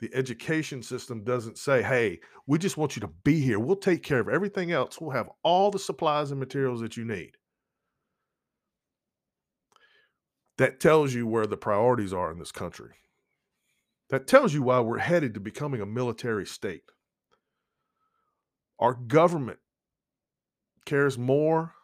The 0.01 0.11
education 0.14 0.82
system 0.82 1.24
doesn't 1.24 1.59
say, 1.59 1.82
hey, 1.82 2.20
we 2.47 2.59
just 2.59 2.76
want 2.76 2.97
you 2.97 3.01
to 3.01 3.11
be 3.24 3.41
here. 3.41 3.59
We'll 3.59 3.76
take 3.76 4.03
care 4.03 4.20
of 4.20 4.28
everything 4.28 4.70
else. 4.70 5.01
We'll 5.01 5.11
have 5.11 5.30
all 5.43 5.70
the 5.70 5.78
supplies 5.78 6.30
and 6.30 6.39
materials 6.39 6.80
that 6.80 6.97
you 6.97 7.05
need. 7.05 7.32
That 10.57 10.80
tells 10.80 11.14
you 11.14 11.26
where 11.26 11.47
the 11.47 11.57
priorities 11.57 12.12
are 12.12 12.30
in 12.30 12.39
this 12.39 12.53
country. 12.53 12.95
That 14.11 14.26
tells 14.26 14.55
you 14.55 14.62
why 14.62 14.80
we're 14.80 14.99
headed 14.99 15.34
to 15.34 15.41
becoming 15.41 15.80
a 15.80 15.86
military 15.86 16.47
state. 16.47 16.82
Our 18.78 18.95
government 18.95 19.59
cares 20.84 21.18
more 21.18 21.74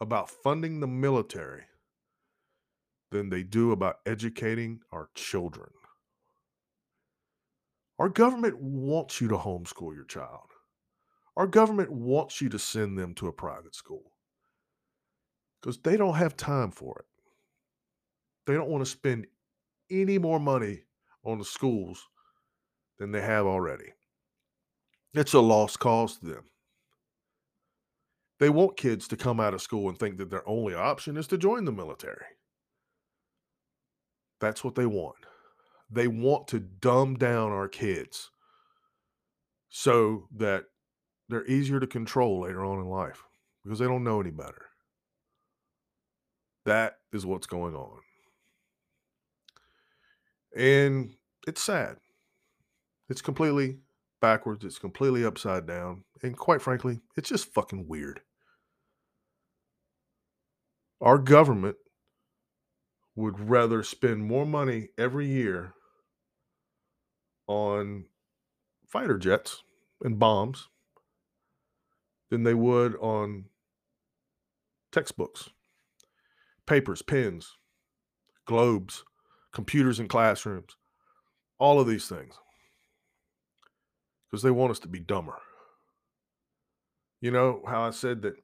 about 0.00 0.30
funding 0.30 0.80
the 0.80 0.86
military 0.86 1.62
than 3.10 3.30
they 3.30 3.42
do 3.42 3.72
about 3.72 3.96
educating 4.06 4.80
our 4.92 5.08
children. 5.14 5.70
Our 7.98 8.08
government 8.08 8.60
wants 8.60 9.20
you 9.20 9.28
to 9.28 9.36
homeschool 9.36 9.94
your 9.94 10.04
child. 10.04 10.52
Our 11.36 11.46
government 11.46 11.90
wants 11.90 12.40
you 12.40 12.48
to 12.50 12.58
send 12.58 12.98
them 12.98 13.14
to 13.14 13.28
a 13.28 13.32
private 13.32 13.74
school 13.74 14.12
because 15.60 15.78
they 15.78 15.96
don't 15.96 16.14
have 16.14 16.36
time 16.36 16.70
for 16.70 16.98
it. 16.98 17.04
They 18.46 18.54
don't 18.54 18.68
want 18.68 18.84
to 18.84 18.90
spend 18.90 19.26
any 19.90 20.18
more 20.18 20.38
money 20.38 20.82
on 21.24 21.38
the 21.38 21.44
schools 21.44 22.06
than 22.98 23.12
they 23.12 23.20
have 23.20 23.46
already. 23.46 23.92
It's 25.14 25.34
a 25.34 25.40
lost 25.40 25.78
cause 25.78 26.18
to 26.18 26.26
them. 26.26 26.44
They 28.38 28.48
want 28.50 28.76
kids 28.76 29.08
to 29.08 29.16
come 29.16 29.40
out 29.40 29.54
of 29.54 29.62
school 29.62 29.88
and 29.88 29.98
think 29.98 30.16
that 30.18 30.30
their 30.30 30.48
only 30.48 30.74
option 30.74 31.16
is 31.16 31.26
to 31.28 31.38
join 31.38 31.64
the 31.64 31.72
military. 31.72 32.26
That's 34.40 34.62
what 34.62 34.76
they 34.76 34.86
want. 34.86 35.16
They 35.90 36.06
want 36.06 36.46
to 36.48 36.60
dumb 36.60 37.16
down 37.16 37.50
our 37.50 37.68
kids 37.68 38.30
so 39.68 40.28
that 40.36 40.64
they're 41.28 41.46
easier 41.46 41.80
to 41.80 41.86
control 41.86 42.42
later 42.42 42.64
on 42.64 42.78
in 42.78 42.88
life 42.88 43.24
because 43.64 43.78
they 43.78 43.86
don't 43.86 44.04
know 44.04 44.20
any 44.20 44.30
better. 44.30 44.66
That 46.64 46.98
is 47.12 47.26
what's 47.26 47.46
going 47.46 47.74
on. 47.74 48.00
And 50.56 51.14
it's 51.46 51.62
sad. 51.62 51.96
It's 53.08 53.22
completely 53.22 53.78
backwards. 54.20 54.64
It's 54.64 54.78
completely 54.78 55.24
upside 55.24 55.66
down. 55.66 56.04
And 56.22 56.36
quite 56.36 56.62
frankly, 56.62 57.00
it's 57.16 57.30
just 57.30 57.52
fucking 57.52 57.88
weird. 57.88 58.20
Our 61.00 61.18
government 61.18 61.76
would 63.14 63.48
rather 63.48 63.82
spend 63.82 64.24
more 64.24 64.46
money 64.46 64.88
every 64.96 65.26
year 65.26 65.74
on 67.46 68.04
fighter 68.86 69.18
jets 69.18 69.62
and 70.02 70.18
bombs 70.18 70.68
than 72.30 72.42
they 72.42 72.54
would 72.54 72.96
on 72.96 73.46
textbooks, 74.92 75.50
papers, 76.66 77.02
pens, 77.02 77.56
globes, 78.46 79.04
computers 79.52 79.98
in 80.00 80.08
classrooms, 80.08 80.76
all 81.58 81.80
of 81.80 81.86
these 81.86 82.08
things. 82.08 82.34
Because 84.30 84.42
they 84.42 84.50
want 84.50 84.70
us 84.70 84.78
to 84.80 84.88
be 84.88 85.00
dumber. 85.00 85.38
You 87.20 87.30
know 87.30 87.62
how 87.66 87.82
I 87.82 87.90
said 87.90 88.22
that 88.22 88.34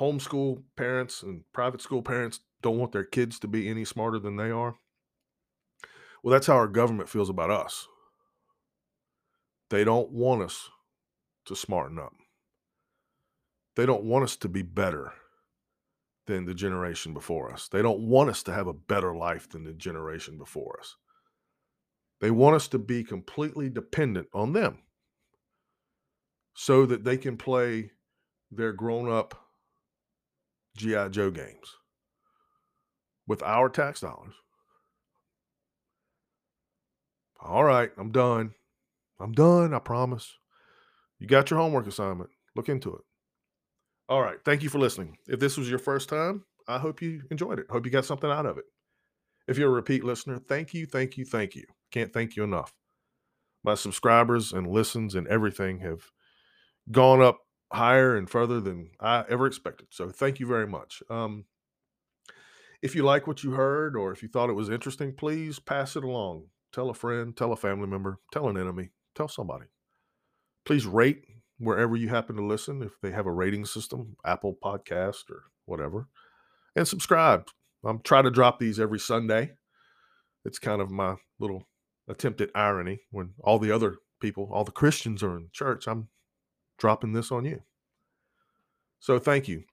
homeschool 0.00 0.62
parents 0.76 1.22
and 1.22 1.42
private 1.52 1.80
school 1.80 2.02
parents 2.02 2.40
don't 2.62 2.78
want 2.78 2.92
their 2.92 3.04
kids 3.04 3.38
to 3.40 3.48
be 3.48 3.68
any 3.68 3.84
smarter 3.84 4.18
than 4.18 4.36
they 4.36 4.50
are? 4.50 4.76
Well, 6.22 6.32
that's 6.32 6.46
how 6.46 6.56
our 6.56 6.68
government 6.68 7.08
feels 7.08 7.30
about 7.30 7.50
us. 7.50 7.86
They 9.70 9.84
don't 9.84 10.10
want 10.10 10.42
us 10.42 10.68
to 11.46 11.56
smarten 11.56 11.98
up. 11.98 12.12
They 13.76 13.86
don't 13.86 14.04
want 14.04 14.24
us 14.24 14.36
to 14.36 14.48
be 14.48 14.62
better 14.62 15.12
than 16.26 16.44
the 16.44 16.54
generation 16.54 17.14
before 17.14 17.52
us. 17.52 17.68
They 17.68 17.82
don't 17.82 18.00
want 18.00 18.30
us 18.30 18.42
to 18.44 18.52
have 18.52 18.66
a 18.66 18.72
better 18.72 19.14
life 19.14 19.48
than 19.48 19.64
the 19.64 19.72
generation 19.72 20.38
before 20.38 20.78
us. 20.80 20.96
They 22.20 22.30
want 22.30 22.56
us 22.56 22.68
to 22.68 22.78
be 22.78 23.04
completely 23.04 23.68
dependent 23.68 24.28
on 24.32 24.52
them 24.52 24.78
so 26.54 26.86
that 26.86 27.04
they 27.04 27.18
can 27.18 27.36
play 27.36 27.90
their 28.50 28.72
grown 28.72 29.10
up 29.10 29.45
G.I. 30.76 31.08
Joe 31.08 31.30
games 31.30 31.76
with 33.26 33.42
our 33.42 33.68
tax 33.68 34.00
dollars. 34.00 34.34
All 37.40 37.64
right, 37.64 37.90
I'm 37.98 38.12
done. 38.12 38.52
I'm 39.20 39.32
done, 39.32 39.72
I 39.74 39.78
promise. 39.78 40.34
You 41.18 41.26
got 41.26 41.50
your 41.50 41.58
homework 41.58 41.86
assignment. 41.86 42.30
Look 42.54 42.68
into 42.68 42.94
it. 42.94 43.02
All 44.08 44.22
right. 44.22 44.36
Thank 44.44 44.62
you 44.62 44.68
for 44.68 44.78
listening. 44.78 45.16
If 45.26 45.40
this 45.40 45.56
was 45.56 45.68
your 45.68 45.78
first 45.78 46.08
time, 46.08 46.44
I 46.68 46.78
hope 46.78 47.02
you 47.02 47.22
enjoyed 47.30 47.58
it. 47.58 47.66
Hope 47.70 47.84
you 47.84 47.90
got 47.90 48.04
something 48.04 48.30
out 48.30 48.46
of 48.46 48.58
it. 48.58 48.64
If 49.48 49.58
you're 49.58 49.68
a 49.68 49.74
repeat 49.74 50.04
listener, 50.04 50.38
thank 50.38 50.74
you, 50.74 50.86
thank 50.86 51.16
you, 51.16 51.24
thank 51.24 51.54
you. 51.54 51.64
Can't 51.90 52.12
thank 52.12 52.36
you 52.36 52.44
enough. 52.44 52.72
My 53.64 53.74
subscribers 53.74 54.52
and 54.52 54.66
listens 54.66 55.14
and 55.14 55.26
everything 55.26 55.80
have 55.80 56.10
gone 56.90 57.20
up 57.20 57.38
higher 57.72 58.16
and 58.16 58.28
further 58.28 58.60
than 58.60 58.90
I 59.00 59.24
ever 59.28 59.46
expected. 59.46 59.88
So 59.90 60.10
thank 60.10 60.40
you 60.40 60.46
very 60.46 60.66
much. 60.66 61.02
Um, 61.10 61.44
if 62.82 62.94
you 62.94 63.02
like 63.02 63.26
what 63.26 63.42
you 63.42 63.52
heard 63.52 63.96
or 63.96 64.12
if 64.12 64.22
you 64.22 64.28
thought 64.28 64.50
it 64.50 64.54
was 64.54 64.70
interesting, 64.70 65.14
please 65.14 65.58
pass 65.58 65.96
it 65.96 66.04
along. 66.04 66.44
Tell 66.72 66.90
a 66.90 66.94
friend, 66.94 67.36
tell 67.36 67.52
a 67.52 67.56
family 67.56 67.86
member, 67.86 68.18
tell 68.32 68.48
an 68.48 68.56
enemy, 68.56 68.90
tell 69.14 69.28
somebody. 69.28 69.66
Please 70.64 70.86
rate 70.86 71.24
wherever 71.58 71.96
you 71.96 72.08
happen 72.08 72.36
to 72.36 72.44
listen 72.44 72.82
if 72.82 72.92
they 73.00 73.10
have 73.10 73.26
a 73.26 73.32
rating 73.32 73.64
system, 73.64 74.16
Apple 74.24 74.56
Podcast 74.62 75.30
or 75.30 75.44
whatever, 75.64 76.08
and 76.74 76.86
subscribe. 76.86 77.48
I'm 77.84 78.00
trying 78.02 78.24
to 78.24 78.30
drop 78.30 78.58
these 78.58 78.78
every 78.78 78.98
Sunday. 78.98 79.52
It's 80.44 80.58
kind 80.58 80.82
of 80.82 80.90
my 80.90 81.16
little 81.38 81.64
attempt 82.08 82.40
at 82.40 82.50
irony 82.54 83.00
when 83.10 83.30
all 83.40 83.58
the 83.58 83.70
other 83.70 83.96
people, 84.20 84.50
all 84.52 84.64
the 84.64 84.72
Christians 84.72 85.22
are 85.22 85.36
in 85.36 85.48
church. 85.52 85.86
I'm 85.86 86.08
dropping 86.78 87.12
this 87.12 87.30
on 87.30 87.44
you. 87.44 87.62
So 89.00 89.18
thank 89.18 89.48
you. 89.48 89.64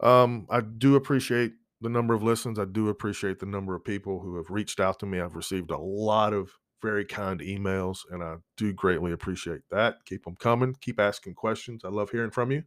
Um, 0.00 0.46
I 0.50 0.60
do 0.60 0.96
appreciate 0.96 1.52
the 1.80 1.88
number 1.88 2.14
of 2.14 2.22
listens. 2.22 2.58
I 2.58 2.64
do 2.64 2.88
appreciate 2.88 3.38
the 3.38 3.46
number 3.46 3.74
of 3.74 3.84
people 3.84 4.20
who 4.20 4.36
have 4.36 4.50
reached 4.50 4.80
out 4.80 4.98
to 5.00 5.06
me. 5.06 5.20
I've 5.20 5.36
received 5.36 5.70
a 5.70 5.78
lot 5.78 6.32
of 6.32 6.50
very 6.82 7.04
kind 7.04 7.40
emails, 7.40 8.00
and 8.10 8.22
I 8.22 8.36
do 8.56 8.72
greatly 8.72 9.12
appreciate 9.12 9.62
that. 9.70 9.96
Keep 10.06 10.24
them 10.24 10.36
coming. 10.36 10.76
Keep 10.80 11.00
asking 11.00 11.34
questions. 11.34 11.84
I 11.84 11.88
love 11.88 12.10
hearing 12.10 12.30
from 12.30 12.50
you. 12.50 12.64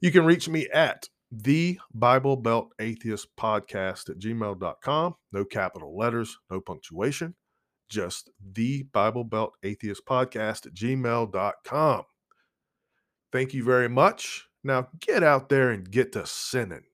You 0.00 0.10
can 0.10 0.24
reach 0.24 0.48
me 0.48 0.68
at 0.72 1.08
the 1.30 1.78
Bible 1.94 2.36
Belt 2.36 2.72
Atheist 2.78 3.28
Podcast 3.38 4.10
at 4.10 4.18
gmail.com. 4.18 5.14
No 5.32 5.44
capital 5.44 5.96
letters, 5.96 6.38
no 6.50 6.60
punctuation, 6.60 7.34
just 7.88 8.30
the 8.52 8.84
Bible 8.92 9.24
Belt 9.24 9.54
Atheist 9.62 10.04
Podcast 10.06 10.66
at 10.66 10.74
gmail.com. 10.74 12.04
Thank 13.32 13.54
you 13.54 13.64
very 13.64 13.88
much. 13.88 14.46
Now 14.64 14.88
get 15.00 15.22
out 15.22 15.48
there 15.48 15.70
and 15.70 15.90
get 15.90 16.12
to 16.12 16.26
sinning. 16.26 16.84